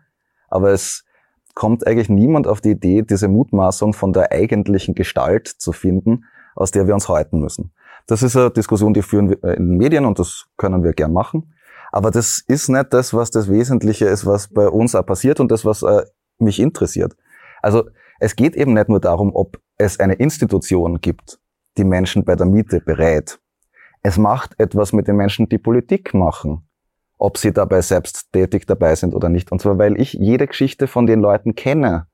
[0.48, 1.04] Aber es
[1.54, 6.70] kommt eigentlich niemand auf die Idee, diese Mutmaßung von der eigentlichen Gestalt zu finden, aus
[6.70, 7.72] der wir uns häuten müssen.
[8.06, 11.12] Das ist eine Diskussion, die führen wir in den Medien und das können wir gern
[11.12, 11.52] machen.
[11.90, 15.50] Aber das ist nicht das, was das Wesentliche ist, was bei uns auch passiert und
[15.50, 16.02] das, was äh,
[16.38, 17.16] mich interessiert.
[17.62, 17.84] Also
[18.20, 21.38] es geht eben nicht nur darum, ob es eine Institution gibt,
[21.76, 23.38] die Menschen bei der Miete berät.
[24.02, 26.68] Es macht etwas mit den Menschen, die Politik machen,
[27.18, 29.50] ob sie dabei selbst tätig dabei sind oder nicht.
[29.52, 32.06] Und zwar, weil ich jede Geschichte von den Leuten kenne,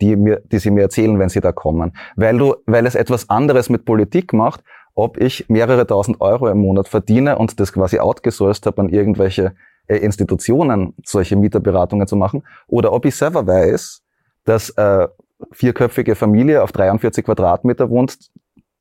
[0.00, 1.96] die mir, die sie mir erzählen, wenn sie da kommen.
[2.16, 4.62] Weil du, weil es etwas anderes mit Politik macht,
[4.94, 9.54] ob ich mehrere tausend Euro im Monat verdiene und das quasi outgesourced habe an irgendwelche
[9.86, 14.02] äh, Institutionen, solche Mieterberatungen zu machen, oder ob ich selber weiß,
[14.44, 15.08] dass äh,
[15.52, 18.18] vierköpfige Familie auf 43 Quadratmeter wohnt,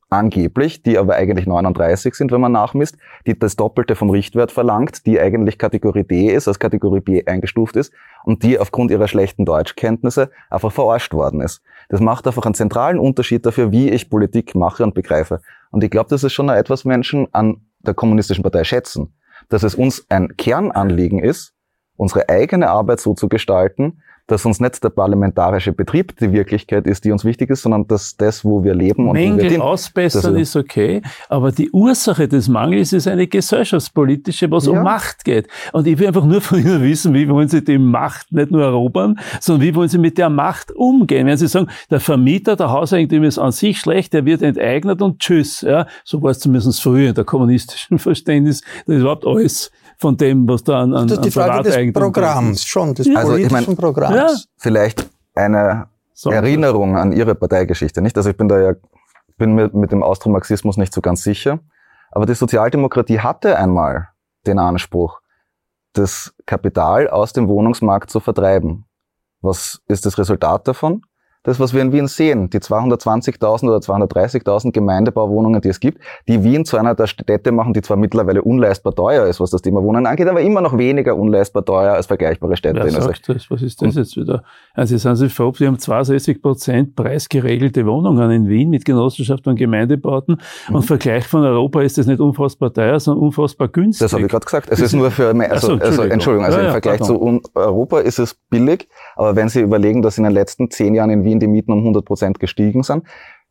[0.09, 5.05] angeblich, die aber eigentlich 39 sind, wenn man nachmisst, die das Doppelte vom Richtwert verlangt,
[5.05, 7.93] die eigentlich Kategorie D ist, als Kategorie B eingestuft ist
[8.23, 11.61] und die aufgrund ihrer schlechten Deutschkenntnisse einfach verarscht worden ist.
[11.89, 15.41] Das macht einfach einen zentralen Unterschied dafür, wie ich Politik mache und begreife.
[15.71, 19.13] Und ich glaube, das ist schon etwas Menschen an der Kommunistischen Partei schätzen,
[19.49, 21.53] dass es uns ein Kernanliegen ist,
[21.95, 27.05] unsere eigene Arbeit so zu gestalten, dass uns nicht der parlamentarische Betrieb die Wirklichkeit ist,
[27.05, 30.55] die uns wichtig ist, sondern dass das, wo wir leben und Mängel wir ausbessern ist
[30.55, 34.73] okay, aber die Ursache des Mangels ist eine gesellschaftspolitische, was ja.
[34.73, 35.47] um Macht geht.
[35.71, 38.63] Und ich will einfach nur von Ihnen wissen, wie wollen Sie die Macht nicht nur
[38.63, 41.25] erobern, sondern wie wollen Sie mit der Macht umgehen?
[41.27, 45.19] Wenn Sie sagen, der Vermieter, der Hauseigentümer ist an sich schlecht, der wird enteignet und
[45.19, 45.61] tschüss.
[45.61, 50.15] Ja, so war es zumindest früher in der kommunistischen Verständnis, das ist überhaupt alles von
[50.15, 53.21] dem, was da an, an Das ist die Frage des Programms, schon, des ja.
[53.21, 54.15] politischen also ich mein, Programms.
[54.15, 54.51] Ja.
[54.57, 56.31] Vielleicht eine so.
[56.31, 58.17] Erinnerung an Ihre Parteigeschichte, nicht?
[58.17, 58.73] Also ich bin da ja,
[59.37, 61.59] bin mir mit dem Austromarxismus nicht so ganz sicher.
[62.11, 64.09] Aber die Sozialdemokratie hatte einmal
[64.45, 65.19] den Anspruch,
[65.93, 68.85] das Kapital aus dem Wohnungsmarkt zu vertreiben.
[69.41, 71.01] Was ist das Resultat davon?
[71.47, 76.43] Das, was wir in Wien sehen, die 220.000 oder 230.000 Gemeindebauwohnungen, die es gibt, die
[76.43, 79.81] Wien zu einer der Städte machen, die zwar mittlerweile unleistbar teuer ist, was das Thema
[79.81, 82.81] Wohnen angeht, aber immer noch weniger unleistbar teuer als vergleichbare Städte.
[82.83, 83.49] Wer sagt das?
[83.49, 84.43] Was ist das jetzt wieder?
[84.73, 89.55] Also sind Sie froh, Sie haben 62 Prozent preisgeregelte Wohnungen in Wien mit Genossenschaft und
[89.55, 90.75] Gemeindebauten mhm.
[90.75, 94.03] und Vergleich von Europa ist das nicht unfassbar teuer, sondern unfassbar günstig.
[94.03, 94.67] Das habe ich gerade gesagt.
[94.69, 97.41] Es ist nur für, also, also Entschuldigung, also, Entschuldigung, also ja, im Vergleich pardon.
[97.41, 101.09] zu Europa ist es billig, aber wenn Sie überlegen, dass in den letzten zehn Jahren
[101.09, 103.03] in Wien Wien die Mieten um 100 Prozent gestiegen sind,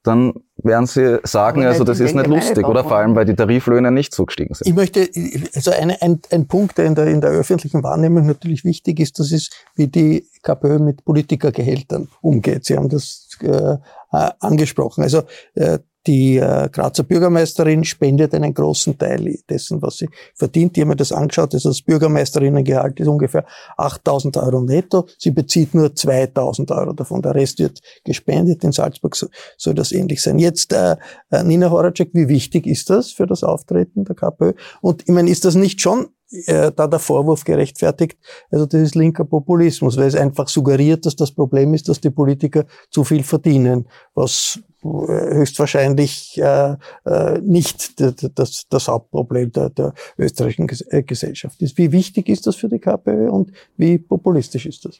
[0.03, 3.90] dann werden Sie sagen, also das ist nicht lustig, oder vor allem, weil die Tariflöhne
[3.90, 4.68] nicht so gestiegen sind.
[4.68, 5.09] Ich möchte,
[5.55, 9.18] also eine, ein, ein Punkt, der in, der in der öffentlichen Wahrnehmung natürlich wichtig ist,
[9.18, 12.64] das ist, wie die KPÖ mit Politikergehältern umgeht.
[12.64, 13.77] Sie haben das äh,
[14.11, 15.03] angesprochen.
[15.03, 15.22] Also
[15.55, 20.77] äh, die äh, Grazer Bürgermeisterin spendet einen großen Teil dessen, was sie verdient.
[20.77, 21.55] Die haben mir das angeschaut.
[21.55, 23.45] Also das Bürgermeisterinnengehalt ist ungefähr
[23.77, 25.07] 8000 Euro netto.
[25.19, 27.23] Sie bezieht nur 2000 Euro davon.
[27.23, 28.62] Der Rest wird gespendet.
[28.64, 29.16] In Salzburg
[29.57, 30.38] soll das ähnlich sein.
[30.38, 30.97] Jetzt, äh,
[31.31, 34.53] äh, Nina Horacek, wie wichtig ist das für das Auftreten der KPÖ?
[34.81, 36.07] Und ich meine, ist das nicht schon
[36.47, 38.19] äh, da der Vorwurf gerechtfertigt,
[38.51, 42.11] also das ist linker Populismus, weil es einfach suggeriert, dass das Problem ist, dass die
[42.11, 44.59] Politiker zu viel verdienen, was
[45.07, 51.79] höchstwahrscheinlich äh, äh, nicht das, das Hauptproblem der, der österreichischen äh, Gesellschaft ist.
[51.79, 54.99] Wie wichtig ist das für die KPÖ und wie populistisch ist das?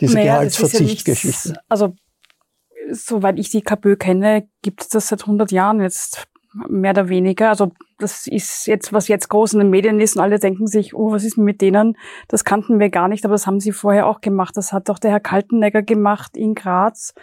[0.00, 1.50] Diese naja, Gehaltsverzichtsgeschichte.
[1.50, 1.94] Ja also,
[2.90, 6.26] soweit ich die KPÖ kenne, gibt es das seit 100 Jahren jetzt
[6.68, 7.48] mehr oder weniger.
[7.48, 10.94] Also das ist jetzt, was jetzt groß in den Medien ist und alle denken sich,
[10.94, 11.96] oh, was ist mit denen?
[12.28, 14.56] Das kannten wir gar nicht, aber das haben sie vorher auch gemacht.
[14.56, 17.14] Das hat auch der Herr Kaltenegger gemacht in Graz.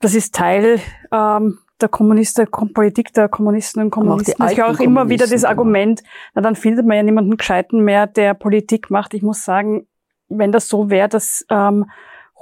[0.00, 0.78] Das ist Teil
[1.12, 4.46] ähm, der Kommunisten, Politik der Kommunisten und Kommunisten.
[4.48, 6.02] Ich höre auch immer wieder das Argument,
[6.34, 9.14] na dann findet man ja niemanden Gescheiten mehr, der Politik macht.
[9.14, 9.86] Ich muss sagen,
[10.28, 11.86] wenn das so wäre, dass ähm,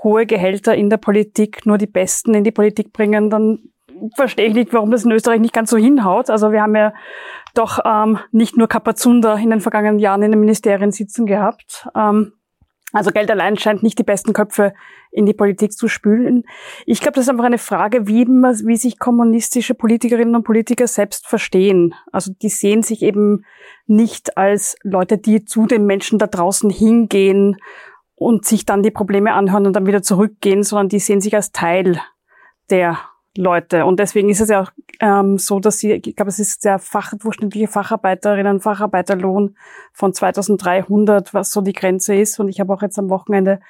[0.03, 3.71] hohe Gehälter in der Politik nur die Besten in die Politik bringen, dann
[4.17, 6.31] verstehe ich nicht, warum das in Österreich nicht ganz so hinhaut.
[6.31, 6.93] Also wir haben ja
[7.55, 11.89] doch ähm, nicht nur Kapazunder in den vergangenen Jahren in den Ministerien sitzen gehabt.
[11.95, 12.33] Ähm,
[12.95, 14.73] also Geld allein scheint nicht die besten Köpfe
[15.11, 16.45] in die Politik zu spülen.
[16.87, 21.27] Ich glaube, das ist einfach eine Frage, wie, wie sich kommunistische Politikerinnen und Politiker selbst
[21.27, 21.93] verstehen.
[22.13, 23.45] Also die sehen sich eben
[23.87, 27.57] nicht als Leute, die zu den Menschen da draußen hingehen
[28.15, 31.51] und sich dann die Probleme anhören und dann wieder zurückgehen, sondern die sehen sich als
[31.51, 32.01] Teil
[32.71, 32.99] der
[33.37, 33.85] Leute.
[33.85, 34.71] Und deswegen ist es ja auch
[35.01, 39.57] ähm, so, dass sie, ich glaube, es ist der Fach, durchschnittliche Facharbeiterinnen, Facharbeiterlohn
[39.93, 42.39] von 2300, was so die Grenze ist.
[42.39, 43.61] Und ich habe auch jetzt am Wochenende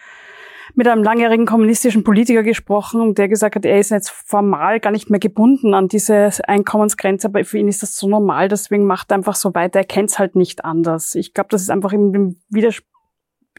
[0.74, 4.90] mit einem langjährigen kommunistischen Politiker gesprochen und der gesagt hat, er ist jetzt formal gar
[4.90, 9.12] nicht mehr gebunden an diese Einkommensgrenze, aber für ihn ist das so normal, deswegen macht
[9.12, 11.14] er einfach so weiter, er kennt es halt nicht anders.
[11.14, 12.93] Ich glaube, das ist einfach im Widerspruch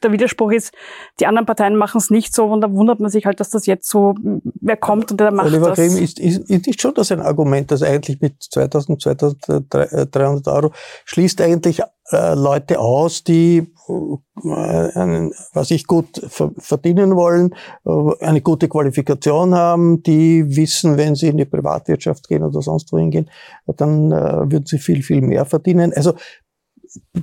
[0.05, 0.73] der Widerspruch ist,
[1.19, 3.65] die anderen Parteien machen es nicht so und da wundert man sich halt, dass das
[3.65, 4.15] jetzt so,
[4.61, 5.79] wer kommt und der macht Oliver das.
[5.79, 10.71] Grimm, ist, ist, ist nicht schon das ein Argument, dass eigentlich mit 2000, 2300 Euro
[11.05, 16.21] schließt eigentlich äh, Leute aus, die äh, was ich gut
[16.57, 22.43] verdienen wollen, äh, eine gute Qualifikation haben, die wissen, wenn sie in die Privatwirtschaft gehen
[22.43, 23.29] oder sonst wohin gehen,
[23.77, 25.93] dann äh, würden sie viel, viel mehr verdienen.
[25.93, 26.13] Also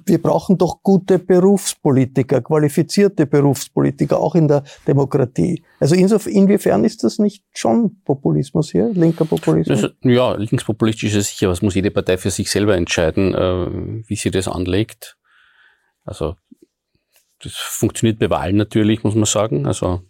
[0.07, 5.63] wir brauchen doch gute Berufspolitiker, qualifizierte Berufspolitiker, auch in der Demokratie.
[5.81, 9.93] Also inwiefern ist das nicht schon Populismus hier, linker Populismus?
[10.03, 14.31] Ja, linkspopulistisch ist sicher, was muss jede Partei für sich selber entscheiden, äh, wie sie
[14.31, 15.17] das anlegt.
[16.05, 16.37] Also
[17.43, 19.67] das funktioniert bei Wahlen natürlich, muss man sagen.
[19.67, 20.03] Also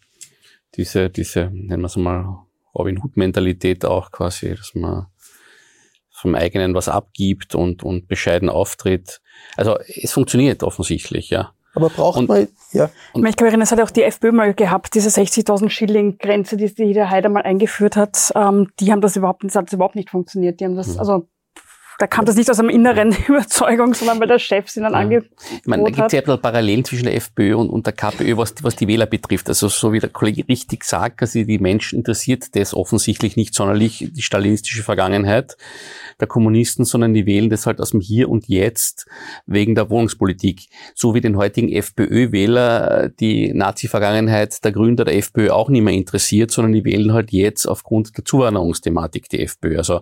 [0.77, 5.07] diese, diese, nennen wir es mal, Robin Hood-Mentalität auch quasi, dass man
[6.23, 9.21] vom eigenen was abgibt und, und bescheiden auftritt.
[9.57, 11.53] Also es funktioniert offensichtlich, ja.
[11.75, 12.91] Aber braucht und, man, ja.
[13.13, 16.73] Und ich kann erinnern, es hat auch die FPÖ mal gehabt, diese 60.000 Schilling-Grenze, die,
[16.73, 20.11] die der Haider mal eingeführt hat, ähm, die haben das überhaupt, das hat überhaupt nicht
[20.11, 20.61] funktioniert.
[20.61, 20.99] Die haben das, mhm.
[21.01, 21.29] also
[22.03, 24.99] da kam das nicht aus einer inneren Überzeugung, sondern weil der Chef sie dann ja.
[24.99, 27.87] angeboten Ich meine, da gibt es ja ein bisschen Parallelen zwischen der FPÖ und, und
[27.87, 29.49] der KPÖ, was, was die Wähler betrifft.
[29.49, 34.11] Also so wie der Kollege richtig sagt, also die Menschen interessiert das offensichtlich nicht sonderlich,
[34.11, 35.57] die stalinistische Vergangenheit
[36.19, 39.07] der Kommunisten, sondern die wählen das halt aus dem Hier und Jetzt
[39.47, 40.67] wegen der Wohnungspolitik.
[40.97, 46.51] So wie den heutigen FPÖ-Wähler die Nazi-Vergangenheit der Gründer der FPÖ auch nicht mehr interessiert,
[46.51, 49.79] sondern die wählen halt jetzt aufgrund der Zuwanderungsthematik die FPÖ.
[49.79, 50.01] Also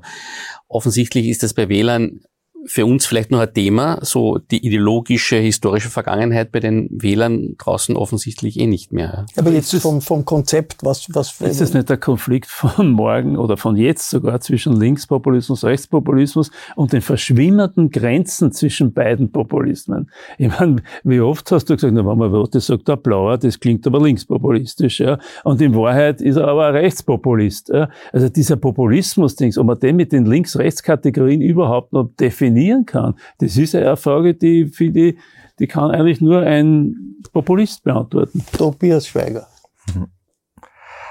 [0.70, 2.20] offensichtlich ist das bei Wählern
[2.66, 7.96] für uns vielleicht noch ein Thema, so die ideologische, historische Vergangenheit bei den Wählern draußen
[7.96, 9.26] offensichtlich eh nicht mehr.
[9.36, 13.56] Aber jetzt vom, vom Konzept, was, was Ist das nicht der Konflikt von morgen oder
[13.56, 20.10] von jetzt sogar zwischen Linkspopulismus, Rechtspopulismus und den verschwimmenden Grenzen zwischen beiden Populismen?
[20.36, 23.58] Ich meine, wie oft hast du gesagt, na, wenn man das sagt der Blauer, das
[23.58, 25.18] klingt aber linkspopulistisch, ja.
[25.44, 27.88] Und in Wahrheit ist er aber ein Rechtspopulist, ja.
[28.12, 33.14] Also dieser Populismus-Dings, ob man den mit den Links-Rechts-Kategorien überhaupt noch definiert, definieren kann.
[33.38, 35.18] Das ist eine Frage, die, finde ich,
[35.58, 38.44] die kann eigentlich nur ein Populist beantworten.
[38.56, 39.46] Tobias Schweiger.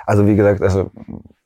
[0.05, 0.89] Also wie gesagt, also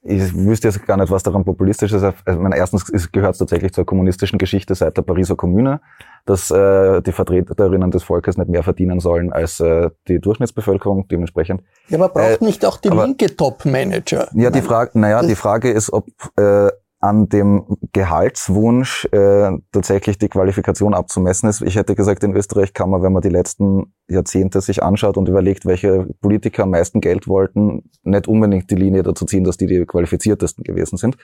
[0.05, 2.03] ich wüsste jetzt gar nicht, was daran populistisch ist.
[2.03, 5.79] Also, meine, erstens gehört es tatsächlich zur kommunistischen Geschichte seit der Pariser Kommune,
[6.25, 11.61] dass äh, die Vertreterinnen des Volkes nicht mehr verdienen sollen als äh, die Durchschnittsbevölkerung dementsprechend.
[11.87, 14.29] Ja, aber braucht äh, nicht auch die aber, linke Top-Manager?
[14.33, 16.69] Ja, die Frage, naja, die Frage ist, ob äh,
[17.03, 21.61] an dem Gehaltswunsch äh, tatsächlich die Qualifikation abzumessen ist.
[21.61, 25.27] Ich hätte gesagt, in Österreich kann man, wenn man die letzten Jahrzehnte sich anschaut und
[25.27, 29.67] überlegt, welche Politiker am meisten Geld wollten, nicht unbedingt die Linie dazu ziehen, dass die
[29.67, 31.17] die qualifiziertesten gewesen sind.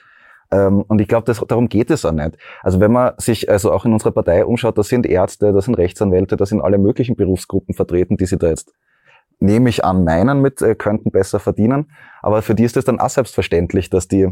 [0.52, 2.36] Ähm, und ich glaube, darum geht es auch nicht.
[2.62, 5.78] Also wenn man sich also auch in unserer Partei umschaut, da sind Ärzte, da sind
[5.78, 8.70] Rechtsanwälte, da sind alle möglichen Berufsgruppen vertreten, die sie da jetzt
[9.42, 11.90] nehme ich an, meinen mit, äh, könnten besser verdienen.
[12.20, 14.28] Aber für die ist es dann auch selbstverständlich, dass die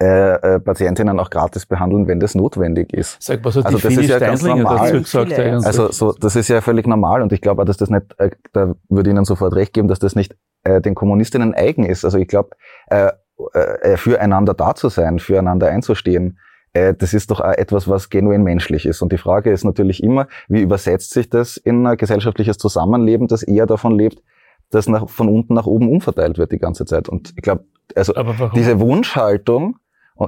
[0.00, 3.22] äh, äh, Patientinnen auch gratis behandeln, wenn das notwendig ist.
[3.22, 4.92] Sag, was hat also das ist ja ganz normal.
[4.92, 8.30] Gesagt, also so, das ist ja völlig normal und ich glaube, dass das nicht, äh,
[8.52, 12.04] da würde ich Ihnen sofort recht geben, dass das nicht äh, den Kommunistinnen eigen ist.
[12.04, 12.50] Also ich glaube,
[12.88, 13.10] äh,
[13.52, 16.38] äh, füreinander da zu sein, füreinander einzustehen,
[16.72, 19.02] äh, das ist doch auch etwas, was genuin menschlich ist.
[19.02, 23.42] Und die Frage ist natürlich immer, wie übersetzt sich das in ein gesellschaftliches Zusammenleben, das
[23.42, 24.22] eher davon lebt,
[24.70, 27.08] dass nach, von unten nach oben umverteilt wird die ganze Zeit.
[27.08, 28.12] Und ich glaube, also
[28.54, 29.76] diese Wunschhaltung,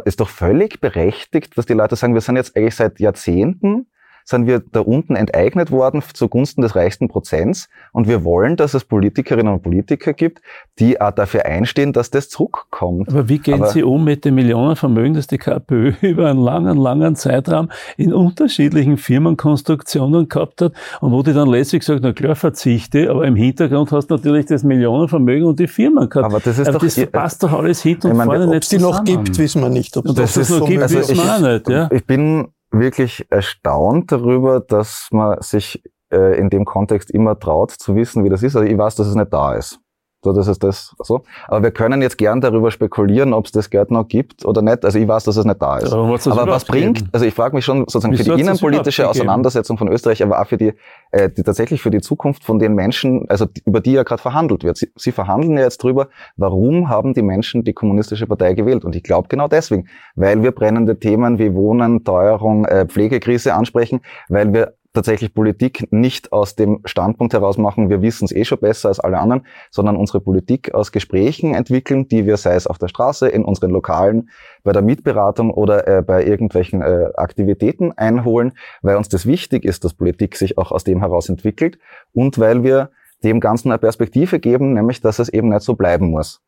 [0.04, 3.86] ist doch völlig berechtigt, dass die Leute sagen, wir sind jetzt eigentlich seit Jahrzehnten
[4.28, 7.70] sind wir da unten enteignet worden zugunsten des reichsten Prozents.
[7.92, 10.42] Und wir wollen, dass es Politikerinnen und Politiker gibt,
[10.78, 13.08] die auch dafür einstehen, dass das zurückkommt.
[13.08, 16.76] Aber wie gehen Aber Sie um mit dem Millionenvermögen, das die KPÖ über einen langen,
[16.76, 22.36] langen Zeitraum in unterschiedlichen Firmenkonstruktionen gehabt hat und wo die dann letztlich gesagt, na klar,
[22.36, 26.26] verzichte, aber im Hintergrund hast du natürlich das Millionenvermögen und die Firmen gehabt.
[26.26, 28.68] Aber das ist aber doch, das passt doch alles hin und vorne nicht Ob es
[28.68, 29.96] die noch gibt, wissen wir nicht.
[29.96, 31.68] Ob und das, das es noch gibt, also wissen wir auch nicht.
[31.70, 31.88] Ja?
[31.90, 37.94] Ich bin wirklich erstaunt darüber, dass man sich äh, in dem Kontext immer traut zu
[37.94, 38.56] wissen, wie das ist.
[38.56, 39.80] Also ich weiß, dass es nicht da ist.
[40.28, 41.22] So, das ist das so.
[41.46, 44.84] Aber wir können jetzt gern darüber spekulieren, ob es das Geld noch gibt oder nicht.
[44.84, 45.92] Also ich weiß, dass es nicht da ist.
[45.92, 49.08] Aber, aber was bringt, also ich frage mich schon sozusagen Wieso für die innenpolitische?
[49.08, 50.74] Auseinandersetzung von Österreich, aber auch für die,
[51.12, 54.20] äh, die tatsächlich für die Zukunft von den Menschen, also die, über die ja gerade
[54.20, 54.76] verhandelt wird.
[54.76, 58.84] Sie, sie verhandeln ja jetzt drüber, warum haben die Menschen die kommunistische Partei gewählt?
[58.84, 64.00] Und ich glaube genau deswegen, weil wir brennende Themen wie Wohnen, Teuerung, äh, Pflegekrise ansprechen,
[64.28, 68.58] weil wir tatsächlich Politik nicht aus dem Standpunkt heraus machen, wir wissen es eh schon
[68.58, 72.78] besser als alle anderen, sondern unsere Politik aus Gesprächen entwickeln, die wir, sei es auf
[72.78, 74.30] der Straße, in unseren Lokalen,
[74.64, 79.84] bei der Mietberatung oder äh, bei irgendwelchen äh, Aktivitäten einholen, weil uns das wichtig ist,
[79.84, 81.78] dass Politik sich auch aus dem heraus entwickelt
[82.12, 82.90] und weil wir
[83.22, 86.40] dem Ganzen eine Perspektive geben, nämlich, dass es eben nicht so bleiben muss.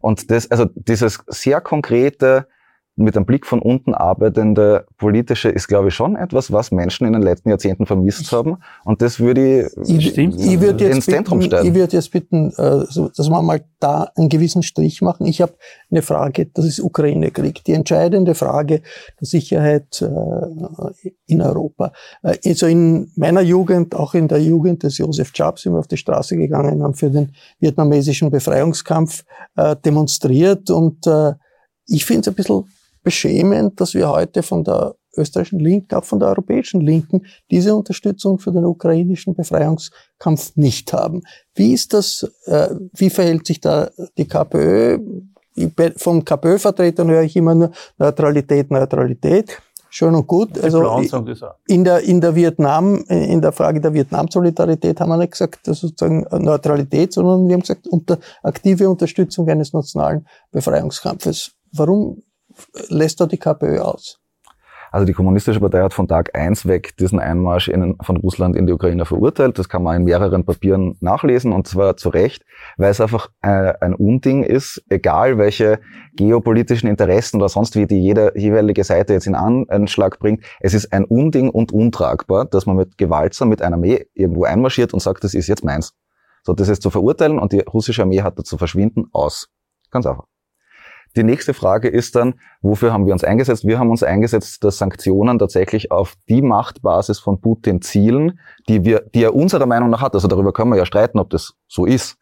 [0.00, 2.48] Und das, also dieses sehr konkrete,
[3.02, 7.12] mit einem Blick von unten arbeitende politische ist, glaube ich, schon etwas, was Menschen in
[7.12, 8.58] den letzten Jahrzehnten vermisst haben.
[8.84, 11.66] Und das würde ich, Ich, würde ins jetzt Zentrum bitten, stellen.
[11.66, 12.84] ich würde jetzt bitten, äh,
[13.16, 15.26] dass wir mal da einen gewissen Strich machen.
[15.26, 15.52] Ich habe
[15.90, 18.82] eine Frage, das ist Ukraine-Krieg, die entscheidende Frage
[19.20, 21.92] der Sicherheit äh, in Europa.
[22.22, 25.88] Äh, Also in meiner Jugend, auch in der Jugend des Josef Jobs, sind wir auf
[25.88, 29.24] die Straße gegangen, haben für den vietnamesischen Befreiungskampf
[29.84, 31.06] demonstriert und
[31.86, 32.64] ich finde es ein bisschen
[33.02, 38.38] beschämend, dass wir heute von der österreichischen Linken, auch von der europäischen Linken, diese Unterstützung
[38.38, 41.22] für den ukrainischen Befreiungskampf nicht haben.
[41.54, 44.98] Wie ist das, äh, wie verhält sich da die KPÖ?
[45.96, 49.58] Vom KPÖ-Vertretern höre ich immer nur Neutralität, Neutralität.
[49.90, 50.56] Schön und gut.
[50.56, 50.80] Die Also
[51.68, 55.80] in der, in der Vietnam, in der Frage der Vietnam-Solidarität haben wir nicht gesagt, dass
[55.80, 61.52] sozusagen Neutralität, sondern wir haben gesagt, unter, aktive Unterstützung eines nationalen Befreiungskampfes.
[61.74, 62.22] Warum
[62.88, 64.22] lässt da die KPÖ aus?
[64.92, 68.66] Also die Kommunistische Partei hat von Tag eins weg diesen Einmarsch in, von Russland in
[68.66, 69.58] die Ukraine verurteilt.
[69.58, 72.44] Das kann man in mehreren Papieren nachlesen und zwar zu Recht,
[72.76, 75.80] weil es einfach äh, ein Unding ist, egal welche
[76.14, 80.44] geopolitischen Interessen oder sonst wie die jede jeweilige Seite jetzt in An Anschlag bringt.
[80.60, 84.92] Es ist ein Unding und untragbar, dass man mit gewaltsam mit einer Armee irgendwo einmarschiert
[84.92, 85.94] und sagt, das ist jetzt meins.
[86.44, 89.48] So, das ist zu verurteilen und die russische Armee hat da zu verschwinden aus.
[89.90, 90.26] Ganz einfach.
[91.14, 93.66] Die nächste Frage ist dann, wofür haben wir uns eingesetzt?
[93.66, 98.38] Wir haben uns eingesetzt, dass Sanktionen tatsächlich auf die Machtbasis von Putin zielen,
[98.68, 100.14] die wir, die er unserer Meinung nach hat.
[100.14, 102.16] Also darüber können wir ja streiten, ob das so ist.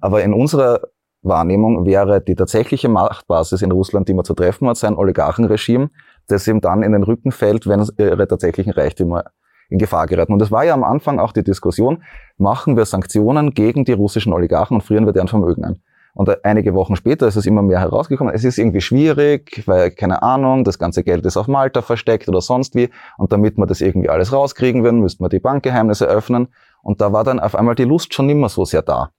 [0.00, 0.82] Aber in unserer
[1.22, 5.90] Wahrnehmung wäre die tatsächliche Machtbasis in Russland, die man zu treffen hat, sein Oligarchenregime,
[6.28, 9.24] das ihm dann in den Rücken fällt, wenn ihre tatsächlichen Reichtümer
[9.68, 10.32] in Gefahr geraten.
[10.32, 12.04] Und das war ja am Anfang auch die Diskussion,
[12.36, 15.82] machen wir Sanktionen gegen die russischen Oligarchen und frieren wir deren Vermögen ein.
[16.18, 20.20] Und einige Wochen später ist es immer mehr herausgekommen, es ist irgendwie schwierig, weil, keine
[20.20, 22.90] Ahnung, das ganze Geld ist auf Malta versteckt oder sonst wie.
[23.18, 26.48] Und damit wir das irgendwie alles rauskriegen würden, müssten wir die Bankgeheimnisse öffnen.
[26.82, 29.10] Und da war dann auf einmal die Lust schon nicht so sehr da.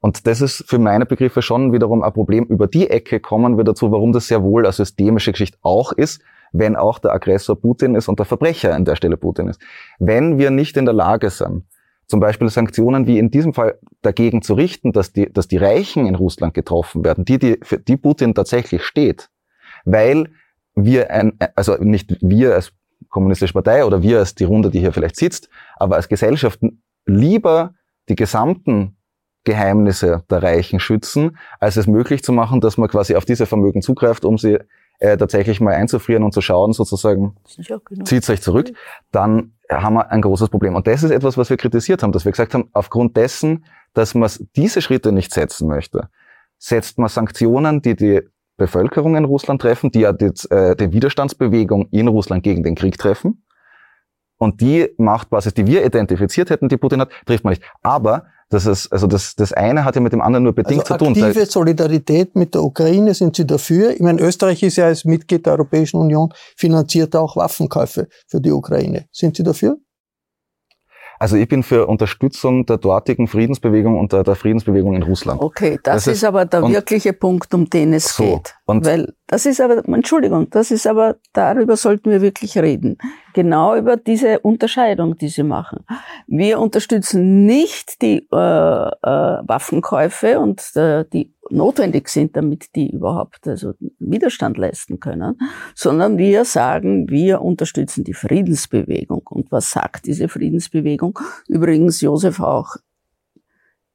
[0.00, 2.42] Und das ist für meine Begriffe schon wiederum ein Problem.
[2.46, 6.22] Über die Ecke kommen wir dazu, warum das sehr wohl eine systemische Geschichte auch ist,
[6.50, 9.60] wenn auch der Aggressor Putin ist und der Verbrecher an der Stelle Putin ist.
[10.00, 11.66] Wenn wir nicht in der Lage sind,
[12.06, 16.06] zum Beispiel Sanktionen wie in diesem Fall dagegen zu richten, dass die, dass die Reichen
[16.06, 19.28] in Russland getroffen werden, die, die, für die Putin tatsächlich steht,
[19.84, 20.30] weil
[20.74, 22.72] wir ein, also nicht wir als
[23.08, 26.60] kommunistische Partei oder wir als die Runde, die hier vielleicht sitzt, aber als Gesellschaft
[27.06, 27.74] lieber
[28.08, 28.96] die gesamten
[29.44, 33.80] Geheimnisse der Reichen schützen, als es möglich zu machen, dass man quasi auf diese Vermögen
[33.80, 34.58] zugreift, um sie
[34.98, 37.36] äh, tatsächlich mal einzufrieren und zu schauen, sozusagen,
[38.04, 38.72] zieht euch zurück,
[39.12, 40.74] dann haben wir ein großes Problem.
[40.74, 43.64] Und das ist etwas, was wir kritisiert haben, dass wir gesagt haben, aufgrund dessen,
[43.94, 46.08] dass man diese Schritte nicht setzen möchte,
[46.58, 48.22] setzt man Sanktionen, die die
[48.56, 52.96] Bevölkerung in Russland treffen, die ja die, äh, die Widerstandsbewegung in Russland gegen den Krieg
[52.98, 53.44] treffen.
[54.38, 57.62] Und die Machtbasis, die wir identifiziert hätten, die Putin hat, trifft man nicht.
[57.82, 60.94] Aber das ist, also das, das eine hat ja mit dem anderen nur bedingt Also
[60.94, 61.08] zu tun.
[61.22, 63.90] aktive Solidarität mit der Ukraine, sind Sie dafür?
[63.90, 68.52] Ich meine, Österreich ist ja als Mitglied der Europäischen Union, finanziert auch Waffenkäufe für die
[68.52, 69.06] Ukraine.
[69.12, 69.78] Sind Sie dafür?
[71.18, 75.40] Also ich bin für Unterstützung der dortigen Friedensbewegung und der, der Friedensbewegung in Russland.
[75.40, 78.54] Okay, das, Das ist, ist- aber der und- wirkliche Punkt, um den es So, geht.
[78.66, 82.98] und- Weil das ist aber, Entschuldigung, das ist aber, darüber sollten wir wirklich reden.
[83.36, 85.84] Genau über diese Unterscheidung, die Sie machen.
[86.26, 88.88] Wir unterstützen nicht die äh, äh,
[89.46, 95.38] Waffenkäufe und äh, die notwendig sind, damit die überhaupt also Widerstand leisten können,
[95.74, 99.26] sondern wir sagen, wir unterstützen die Friedensbewegung.
[99.28, 101.18] Und was sagt diese Friedensbewegung?
[101.46, 102.76] Übrigens, Josef auch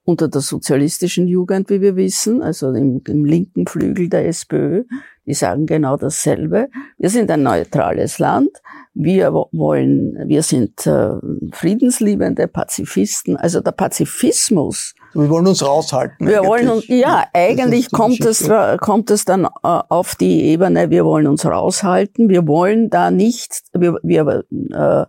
[0.04, 4.84] unter der sozialistischen Jugend, wie wir wissen, also im, im linken Flügel der SPÖ,
[5.26, 6.70] die sagen genau dasselbe.
[6.98, 8.50] Wir sind ein neutrales Land.
[8.94, 11.12] Wir wollen, wir sind äh,
[11.54, 13.38] friedensliebende Pazifisten.
[13.38, 14.94] Also der Pazifismus.
[15.14, 16.28] Wir wollen uns raushalten.
[16.28, 21.06] Wir wollen uns, ja, eigentlich kommt es, kommt es dann äh, auf die Ebene, wir
[21.06, 22.30] wollen uns raushalten.
[22.30, 25.06] Wir wollen da nicht, wir, wir äh,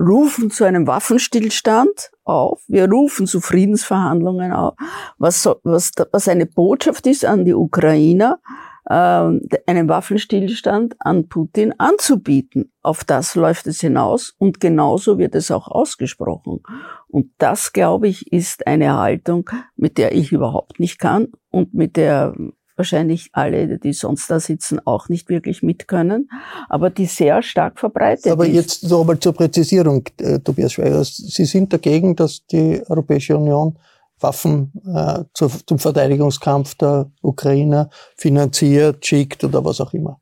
[0.00, 2.62] rufen zu einem Waffenstillstand auf.
[2.68, 4.74] Wir rufen zu Friedensverhandlungen auf.
[5.18, 8.38] Was, was, was eine Botschaft ist an die Ukrainer,
[8.86, 12.70] einen Waffenstillstand an Putin anzubieten.
[12.82, 16.60] Auf das läuft es hinaus und genauso wird es auch ausgesprochen.
[17.08, 21.96] Und das, glaube ich, ist eine Haltung, mit der ich überhaupt nicht kann und mit
[21.96, 22.34] der
[22.76, 26.28] wahrscheinlich alle, die sonst da sitzen, auch nicht wirklich mit können,
[26.68, 28.50] aber die sehr stark verbreitet aber ist.
[28.50, 31.04] Aber jetzt noch einmal zur Präzisierung, äh, Tobias Schweiger.
[31.04, 33.78] Sie sind dagegen, dass die Europäische Union
[34.24, 40.20] Waffen äh, zu, zum Verteidigungskampf der Ukrainer finanziert, schickt oder was auch immer.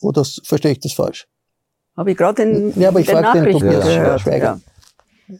[0.00, 1.26] Oder verstehe ich das falsch?
[1.96, 4.20] Habe ich gerade in ja, aber ich den frage den Nachrichten Tobias gehört.
[4.20, 4.60] Schweiger.
[5.28, 5.36] Ja.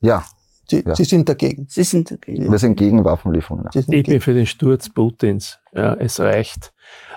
[0.00, 0.24] ja.
[0.68, 0.94] Sie, ja.
[0.94, 1.66] Sie sind dagegen.
[1.68, 2.50] Sie sind dagegen.
[2.50, 3.68] Wir sind gegen Waffenlieferungen.
[3.72, 3.82] Ja.
[3.86, 5.58] Ich bin für den Sturz Putins.
[5.72, 6.72] Ja, es reicht.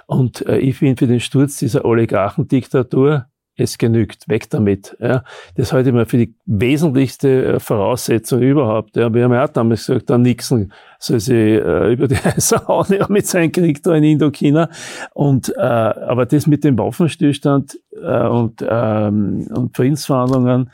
[0.06, 4.98] Und äh, ich bin für den Sturz dieser Oligarchendiktatur es genügt, weg damit.
[5.00, 5.24] Ja.
[5.56, 8.96] Das halte ich mal für die wesentlichste äh, Voraussetzung überhaupt.
[8.96, 9.14] Ja.
[9.14, 12.88] Wir haben ja auch damals gesagt, der Nixon soll sich äh, über die Heiße hauen
[12.90, 14.70] ja, mit seinem Krieg da in Indochina.
[15.14, 20.72] Und, äh, aber das mit dem Waffenstillstand äh, und, ähm, und Friedensverhandlungen,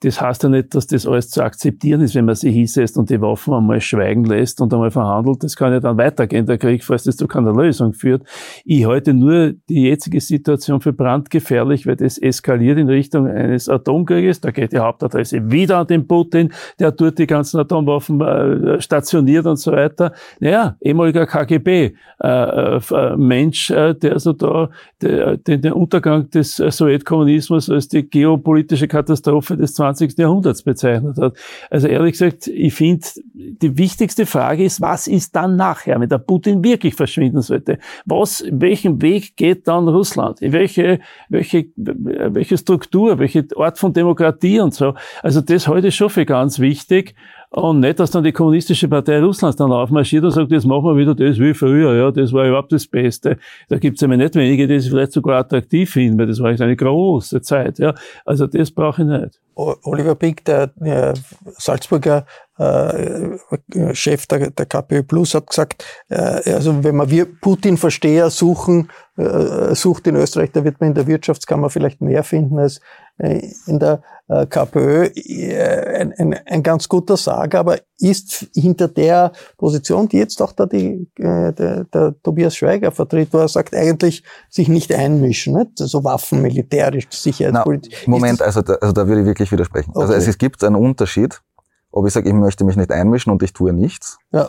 [0.00, 3.10] das heißt ja nicht, dass das alles zu akzeptieren ist, wenn man sich hinsetzt und
[3.10, 5.42] die Waffen einmal schweigen lässt und einmal verhandelt.
[5.42, 8.22] Das kann ja dann weitergehen, der Krieg, falls das zu keiner Lösung führt.
[8.64, 14.40] Ich halte nur die jetzige Situation für brandgefährlich, weil das eskaliert in Richtung eines Atomkrieges.
[14.40, 19.46] Da geht die Hauptadresse wieder an den Putin, der dort die ganzen Atomwaffen äh, stationiert
[19.46, 20.12] und so weiter.
[20.38, 24.70] Naja, ehemaliger KGB, äh, äh, der also da
[25.00, 29.87] den Untergang des Sowjetkommunismus als die geopolitische Katastrophe des 20.
[30.18, 31.36] Jahrhunderts bezeichnet hat.
[31.70, 36.18] Also ehrlich gesagt, ich finde, die wichtigste Frage ist, was ist dann nachher, wenn der
[36.18, 37.78] Putin wirklich verschwinden sollte?
[38.04, 40.42] Was, welchen Weg geht dann Russland?
[40.42, 44.94] In welche, welche, welche Struktur, welche Art von Demokratie und so?
[45.22, 47.14] Also das halte ich schon für ganz wichtig.
[47.50, 50.96] Und nicht, dass dann die kommunistische Partei Russlands dann aufmarschiert und sagt, jetzt machen wir
[50.96, 53.38] wieder das wie früher, ja, das war überhaupt das Beste.
[53.68, 56.50] Da gibt es ja nicht wenige, die es vielleicht sogar attraktiv finden, weil das war
[56.50, 57.94] eine große Zeit, ja.
[58.26, 59.40] Also das brauche ich nicht.
[59.54, 60.70] Oliver Pick, der
[61.56, 62.26] Salzburger
[62.58, 68.90] äh, Chef der, der KPÖ Plus, hat gesagt, äh, also wenn man wir Putin-Versteher suchen,
[69.16, 72.80] äh, sucht in Österreich, da wird man in der Wirtschaftskammer vielleicht mehr finden als
[73.18, 75.06] äh, in der äh, KPÖ.
[75.06, 80.52] Äh, ein, ein, ein ganz guter Sager, aber ist hinter der Position, die jetzt auch
[80.52, 85.78] da die, der, der Tobias Schweiger vertritt, wo er sagt, eigentlich sich nicht einmischen, nicht?
[85.78, 88.06] so also Waffen, militärisch, Sicherheitspolitik.
[88.06, 89.90] Moment, also da, also da würde ich wirklich widersprechen.
[89.94, 90.14] Also okay.
[90.14, 91.40] Also es gibt einen Unterschied,
[91.90, 94.18] ob ich sage, ich möchte mich nicht einmischen und ich tue nichts.
[94.32, 94.48] Ja.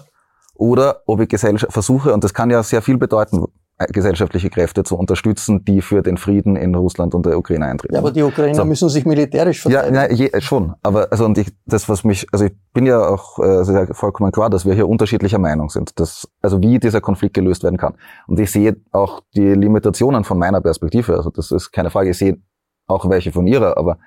[0.55, 3.45] Oder ob ich Gesellschaft versuche, und das kann ja sehr viel bedeuten,
[3.77, 7.93] äh, gesellschaftliche Kräfte zu unterstützen, die für den Frieden in Russland und der Ukraine eintreten.
[7.93, 8.65] Ja, aber die Ukrainer so.
[8.65, 9.95] müssen sich militärisch verteidigen.
[9.95, 10.73] Ja, ja je, schon.
[10.83, 14.49] Aber also und ich, das, was mich, also ich bin ja auch also vollkommen klar,
[14.49, 17.95] dass wir hier unterschiedlicher Meinung sind, dass, also wie dieser Konflikt gelöst werden kann.
[18.27, 21.15] Und ich sehe auch die Limitationen von meiner Perspektive.
[21.15, 22.09] Also das ist keine Frage.
[22.09, 22.37] Ich sehe
[22.85, 23.97] auch welche von ihrer, aber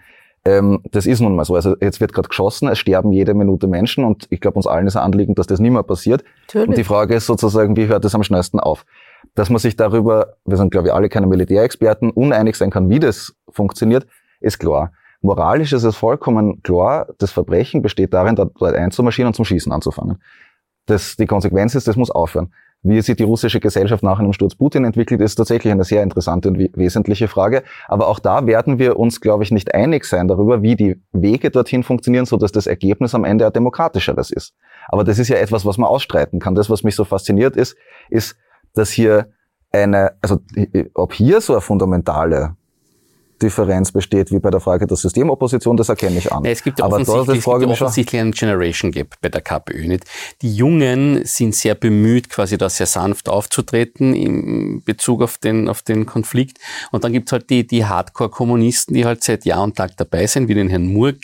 [0.44, 1.54] ähm, das ist nun mal so.
[1.54, 4.86] Also jetzt wird gerade geschossen, es sterben jede Minute Menschen und ich glaube, uns allen
[4.86, 6.24] ist ein Anliegen, dass das nicht mehr passiert.
[6.46, 6.68] Natürlich.
[6.68, 8.84] Und die Frage ist sozusagen, wie hört das am schnellsten auf?
[9.34, 12.98] Dass man sich darüber, wir sind glaube ich alle keine Militärexperten, uneinig sein kann, wie
[12.98, 14.06] das funktioniert,
[14.40, 14.92] ist klar.
[15.20, 20.20] Moralisch ist es vollkommen klar, das Verbrechen besteht darin, dort einzumarschieren und zum Schießen anzufangen.
[20.86, 22.52] Das, die Konsequenz ist, das muss aufhören.
[22.84, 26.48] Wie sich die russische Gesellschaft nach einem Sturz Putin entwickelt, ist tatsächlich eine sehr interessante
[26.48, 27.62] und wesentliche Frage.
[27.86, 31.50] Aber auch da werden wir uns, glaube ich, nicht einig sein darüber, wie die Wege
[31.50, 34.54] dorthin funktionieren, so dass das Ergebnis am Ende ein demokratischeres ist.
[34.88, 36.56] Aber das ist ja etwas, was man ausstreiten kann.
[36.56, 37.76] Das, was mich so fasziniert ist,
[38.10, 38.36] ist,
[38.74, 39.28] dass hier
[39.70, 40.40] eine, also
[40.94, 42.56] ob hier so eine fundamentale
[43.42, 46.44] Differenz besteht wie bei der Frage der Systemopposition, das erkenne ich an.
[46.44, 49.86] Ja, es gibt ja offensichtlich, es gibt offensichtlich einen Generation Gap bei der KPÖ.
[49.86, 50.04] Nicht?
[50.42, 55.82] Die Jungen sind sehr bemüht, quasi da sehr sanft aufzutreten in Bezug auf den, auf
[55.82, 56.58] den Konflikt.
[56.90, 60.26] Und dann gibt es halt die, die Hardcore-Kommunisten, die halt seit Jahr und Tag dabei
[60.26, 61.18] sind, wie den Herrn Murk,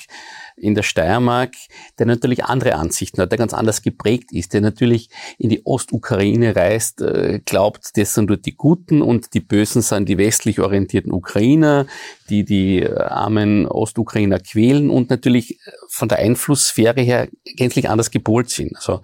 [0.61, 1.55] in der Steiermark,
[1.99, 6.55] der natürlich andere Ansichten hat, der ganz anders geprägt ist, der natürlich in die Ostukraine
[6.57, 11.13] reist, äh, glaubt, das sind dort die Guten und die Bösen sind die westlich orientierten
[11.13, 11.87] Ukrainer,
[12.29, 18.51] die die äh, armen Ostukrainer quälen und natürlich von der Einflusssphäre her gänzlich anders gepolt
[18.51, 18.77] sind.
[18.77, 19.03] Also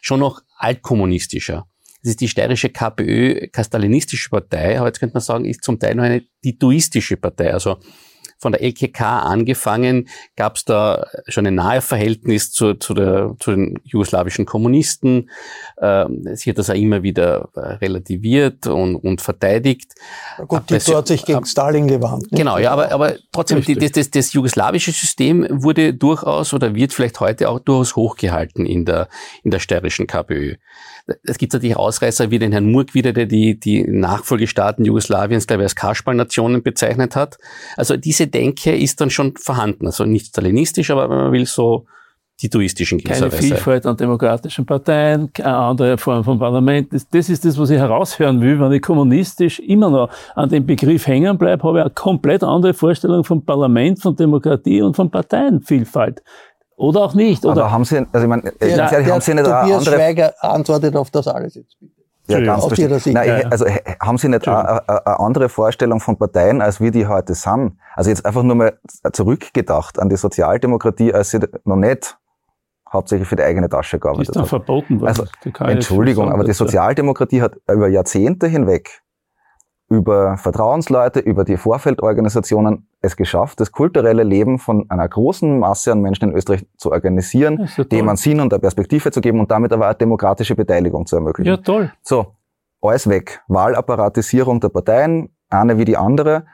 [0.00, 1.66] schon noch altkommunistischer.
[2.02, 5.96] Das ist die steirische KPÖ, kastalinistische Partei, aber jetzt könnte man sagen, ist zum Teil
[5.96, 7.52] noch eine titoistische Partei.
[7.52, 7.78] Also
[8.38, 13.52] von der LKK angefangen, gab es da schon ein nahe Verhältnis zu, zu, der, zu
[13.52, 15.30] den jugoslawischen Kommunisten.
[15.80, 19.92] Ähm, sie hat das auch immer wieder äh, relativiert und, und verteidigt.
[20.48, 22.30] Gut, Tito hat sich gegen Stalin gewandt.
[22.30, 22.38] Nicht?
[22.38, 26.92] Genau, ja, aber, aber trotzdem, die, das, das, das jugoslawische System wurde durchaus oder wird
[26.92, 29.08] vielleicht heute auch durchaus hochgehalten in der,
[29.42, 30.56] in der steirischen KPÖ.
[31.22, 35.62] Es gibt natürlich Ausreißer wie den Herrn Murk wieder, der die, die Nachfolgestaaten Jugoslawiens, glaube
[35.62, 37.38] ich, als Kasperl-Nationen bezeichnet hat.
[37.76, 39.86] Also diese Denke ist dann schon vorhanden.
[39.86, 41.86] Also nicht stalinistisch, aber wenn man will, so
[42.38, 43.42] titoistisch in gewisser Keine Weise.
[43.42, 46.92] Vielfalt an demokratischen Parteien, eine andere Form von Parlament.
[46.92, 48.60] Das, das, ist das, was ich heraushören will.
[48.60, 52.74] Wenn ich kommunistisch immer noch an dem Begriff hängen bleibe, habe ich eine komplett andere
[52.74, 56.22] Vorstellung vom Parlament, von Demokratie und von Parteienvielfalt.
[56.76, 57.44] Oder auch nicht.
[57.46, 57.62] Oder?
[57.62, 59.94] Aber haben Sie, also ich meine, der, ja, der, haben Sie nicht Tobias andere...
[59.94, 61.76] Schweiger antwortet auf das alles jetzt.
[62.28, 63.14] Ja, ganz aus Ihrer Sicht.
[63.14, 63.66] Nein, also
[64.00, 64.88] haben Sie nicht eine,
[65.20, 67.78] andere Vorstellung von Parteien, als wir die heute sind?
[67.94, 68.78] Also jetzt einfach nur mal
[69.12, 72.18] zurückgedacht an die Sozialdemokratie, als sie noch nicht
[72.92, 74.44] hauptsächlich für die eigene Tasche gearbeitet hat.
[74.44, 75.08] ist dann verboten worden.
[75.08, 75.24] Also,
[75.64, 79.02] Entschuldigung, aber die Sozialdemokratie hat über Jahrzehnte hinweg
[79.88, 86.00] über Vertrauensleute, über die Vorfeldorganisationen es geschafft, das kulturelle Leben von einer großen Masse an
[86.00, 89.72] Menschen in Österreich zu organisieren, dem einen Sinn und eine Perspektive zu geben und damit
[89.72, 91.50] aber eine demokratische Beteiligung zu ermöglichen.
[91.50, 91.92] Ja, toll.
[92.02, 92.34] So,
[92.80, 93.42] alles weg.
[93.46, 96.46] Wahlapparatisierung der Parteien, eine wie die andere.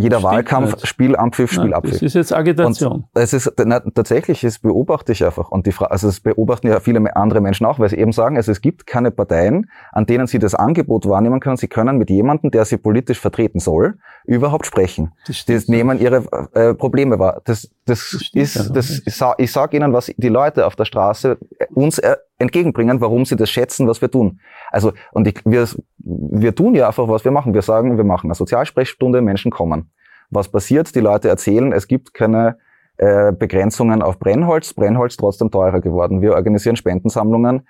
[0.00, 0.86] Jeder Stimmt Wahlkampf, nicht.
[0.86, 1.94] Spiel, Ampfiff, Spiel, Abpfiff.
[1.94, 2.92] Das ist jetzt Agitation.
[2.92, 5.50] Und es ist, na, tatsächlich, das beobachte ich einfach.
[5.50, 8.36] Und die Frage, also es beobachten ja viele andere Menschen auch, weil sie eben sagen,
[8.36, 11.56] also es gibt keine Parteien, an denen sie das Angebot wahrnehmen können.
[11.56, 15.12] Sie können mit jemandem, der sie politisch vertreten soll, überhaupt sprechen.
[15.26, 16.24] Das die nehmen ihre
[16.54, 17.40] äh, Probleme wahr.
[17.44, 21.38] Das, das, das ist, das, ich sage sag Ihnen, was die Leute auf der Straße
[21.74, 24.40] uns äh, entgegenbringen, warum sie das schätzen, was wir tun.
[24.70, 25.68] Also, und ich, wir,
[25.98, 27.54] wir tun ja einfach, was wir machen.
[27.54, 29.90] Wir sagen, wir machen eine Sozialsprechstunde, Menschen kommen.
[30.30, 30.94] Was passiert?
[30.94, 32.58] Die Leute erzählen, es gibt keine
[32.96, 36.22] äh, Begrenzungen auf Brennholz, Brennholz trotzdem teurer geworden.
[36.22, 37.66] Wir organisieren Spendensammlungen,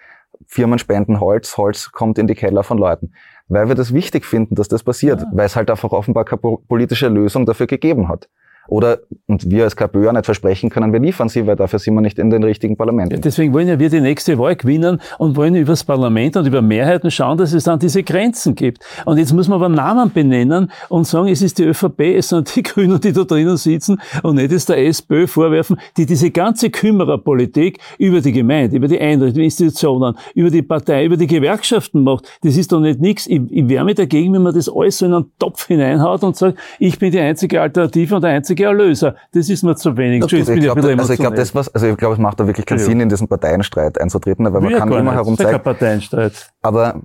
[0.47, 3.13] Firmen spenden Holz, Holz kommt in die Keller von Leuten.
[3.49, 5.29] Weil wir das wichtig finden, dass das passiert, ja.
[5.33, 8.29] weil es halt einfach offenbar keine politische Lösung dafür gegeben hat.
[8.71, 12.01] Oder, und wir als KPÖ nicht versprechen können, wir liefern sie, weil dafür sind wir
[12.01, 13.17] nicht in den richtigen Parlamenten.
[13.17, 16.47] Ja, deswegen wollen ja wir die nächste Wahl gewinnen und wollen über das Parlament und
[16.47, 18.85] über Mehrheiten schauen, dass es dann diese Grenzen gibt.
[19.07, 22.55] Und jetzt muss man aber Namen benennen und sagen, es ist die ÖVP, es sind
[22.55, 26.71] die Grünen, die da drinnen sitzen und nicht es der SPÖ vorwerfen, die diese ganze
[26.71, 32.29] Kümmererpolitik über die Gemeinde, über die Einrichtungen, Institutionen, über die Partei, über die Gewerkschaften macht.
[32.43, 33.27] Das ist doch nicht nichts.
[33.27, 36.37] Ich, ich wehre mich dagegen, wenn man das alles so in einen Topf hineinhaut und
[36.37, 39.15] sagt, ich bin die einzige Alternative und der einzige einzige Erlöser.
[39.33, 40.23] Das ist mir zu wenig.
[40.23, 42.67] Also ich glaube, also ich glaube, das was, also ich glaube, es macht da wirklich
[42.67, 42.85] keinen ja.
[42.85, 45.53] Sinn, in diesen Parteienstreit einzutreten, weil man kann immer herumzeigen.
[45.53, 46.53] Das ist Parteienstreit.
[46.63, 47.01] Aber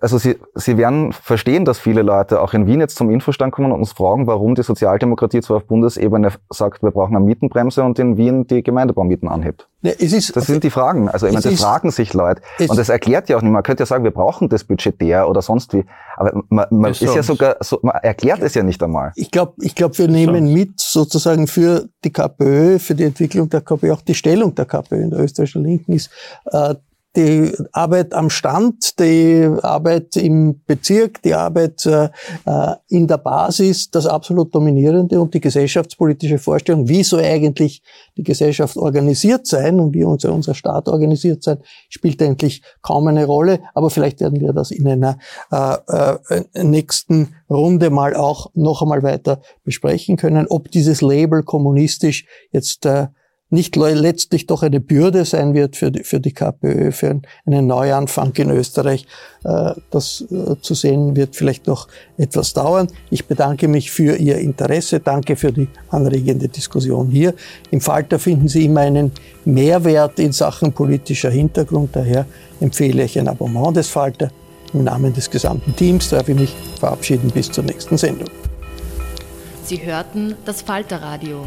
[0.00, 3.72] also Sie, Sie werden verstehen, dass viele Leute auch in Wien jetzt zum Infostand kommen
[3.72, 7.98] und uns fragen, warum die Sozialdemokratie zwar auf Bundesebene sagt, wir brauchen eine Mietenbremse und
[7.98, 9.68] in Wien die Gemeindebaumieten anhebt.
[9.82, 11.08] Ja, es ist, das sind die Fragen.
[11.08, 12.42] Also ich meine, das fragen sich Leute.
[12.58, 13.52] Und das erklärt ja auch nicht.
[13.52, 15.84] Man könnte ja sagen, wir brauchen das budgetär oder sonst wie.
[16.16, 19.12] Aber man, man ist ja sogar, so, man erklärt es ja nicht einmal.
[19.14, 23.60] Ich glaube, ich glaube, wir nehmen mit sozusagen für die KPÖ, für die Entwicklung der
[23.60, 26.10] KPÖ, auch die Stellung der KPÖ in der österreichischen Linken ist,
[26.46, 26.74] äh,
[27.18, 32.08] die Arbeit am Stand, die Arbeit im Bezirk, die Arbeit äh,
[32.88, 37.82] in der Basis das absolut dominierende und die gesellschaftspolitische Vorstellung, wie soll eigentlich
[38.16, 41.58] die Gesellschaft organisiert sein und wie unser, unser Staat organisiert sein,
[41.88, 43.60] spielt eigentlich kaum eine Rolle.
[43.74, 45.18] Aber vielleicht werden wir das in einer
[45.50, 52.26] äh, äh, nächsten Runde mal auch noch einmal weiter besprechen können, ob dieses Label kommunistisch
[52.52, 53.08] jetzt äh,
[53.50, 58.32] nicht letztlich doch eine Bürde sein wird für die, für die KPÖ, für einen Neuanfang
[58.36, 59.06] in Österreich.
[59.44, 61.88] Äh, das äh, zu sehen wird vielleicht noch
[62.18, 62.88] etwas dauern.
[63.10, 65.00] Ich bedanke mich für Ihr Interesse.
[65.00, 67.34] Danke für die anregende Diskussion hier.
[67.70, 69.12] Im Falter finden Sie immer einen
[69.44, 71.90] Mehrwert in Sachen politischer Hintergrund.
[71.94, 72.26] Daher
[72.60, 74.30] empfehle ich ein Abonnement des Falter.
[74.74, 78.28] Im Namen des gesamten Teams darf ich mich verabschieden bis zur nächsten Sendung.
[79.64, 81.46] Sie hörten das Falterradio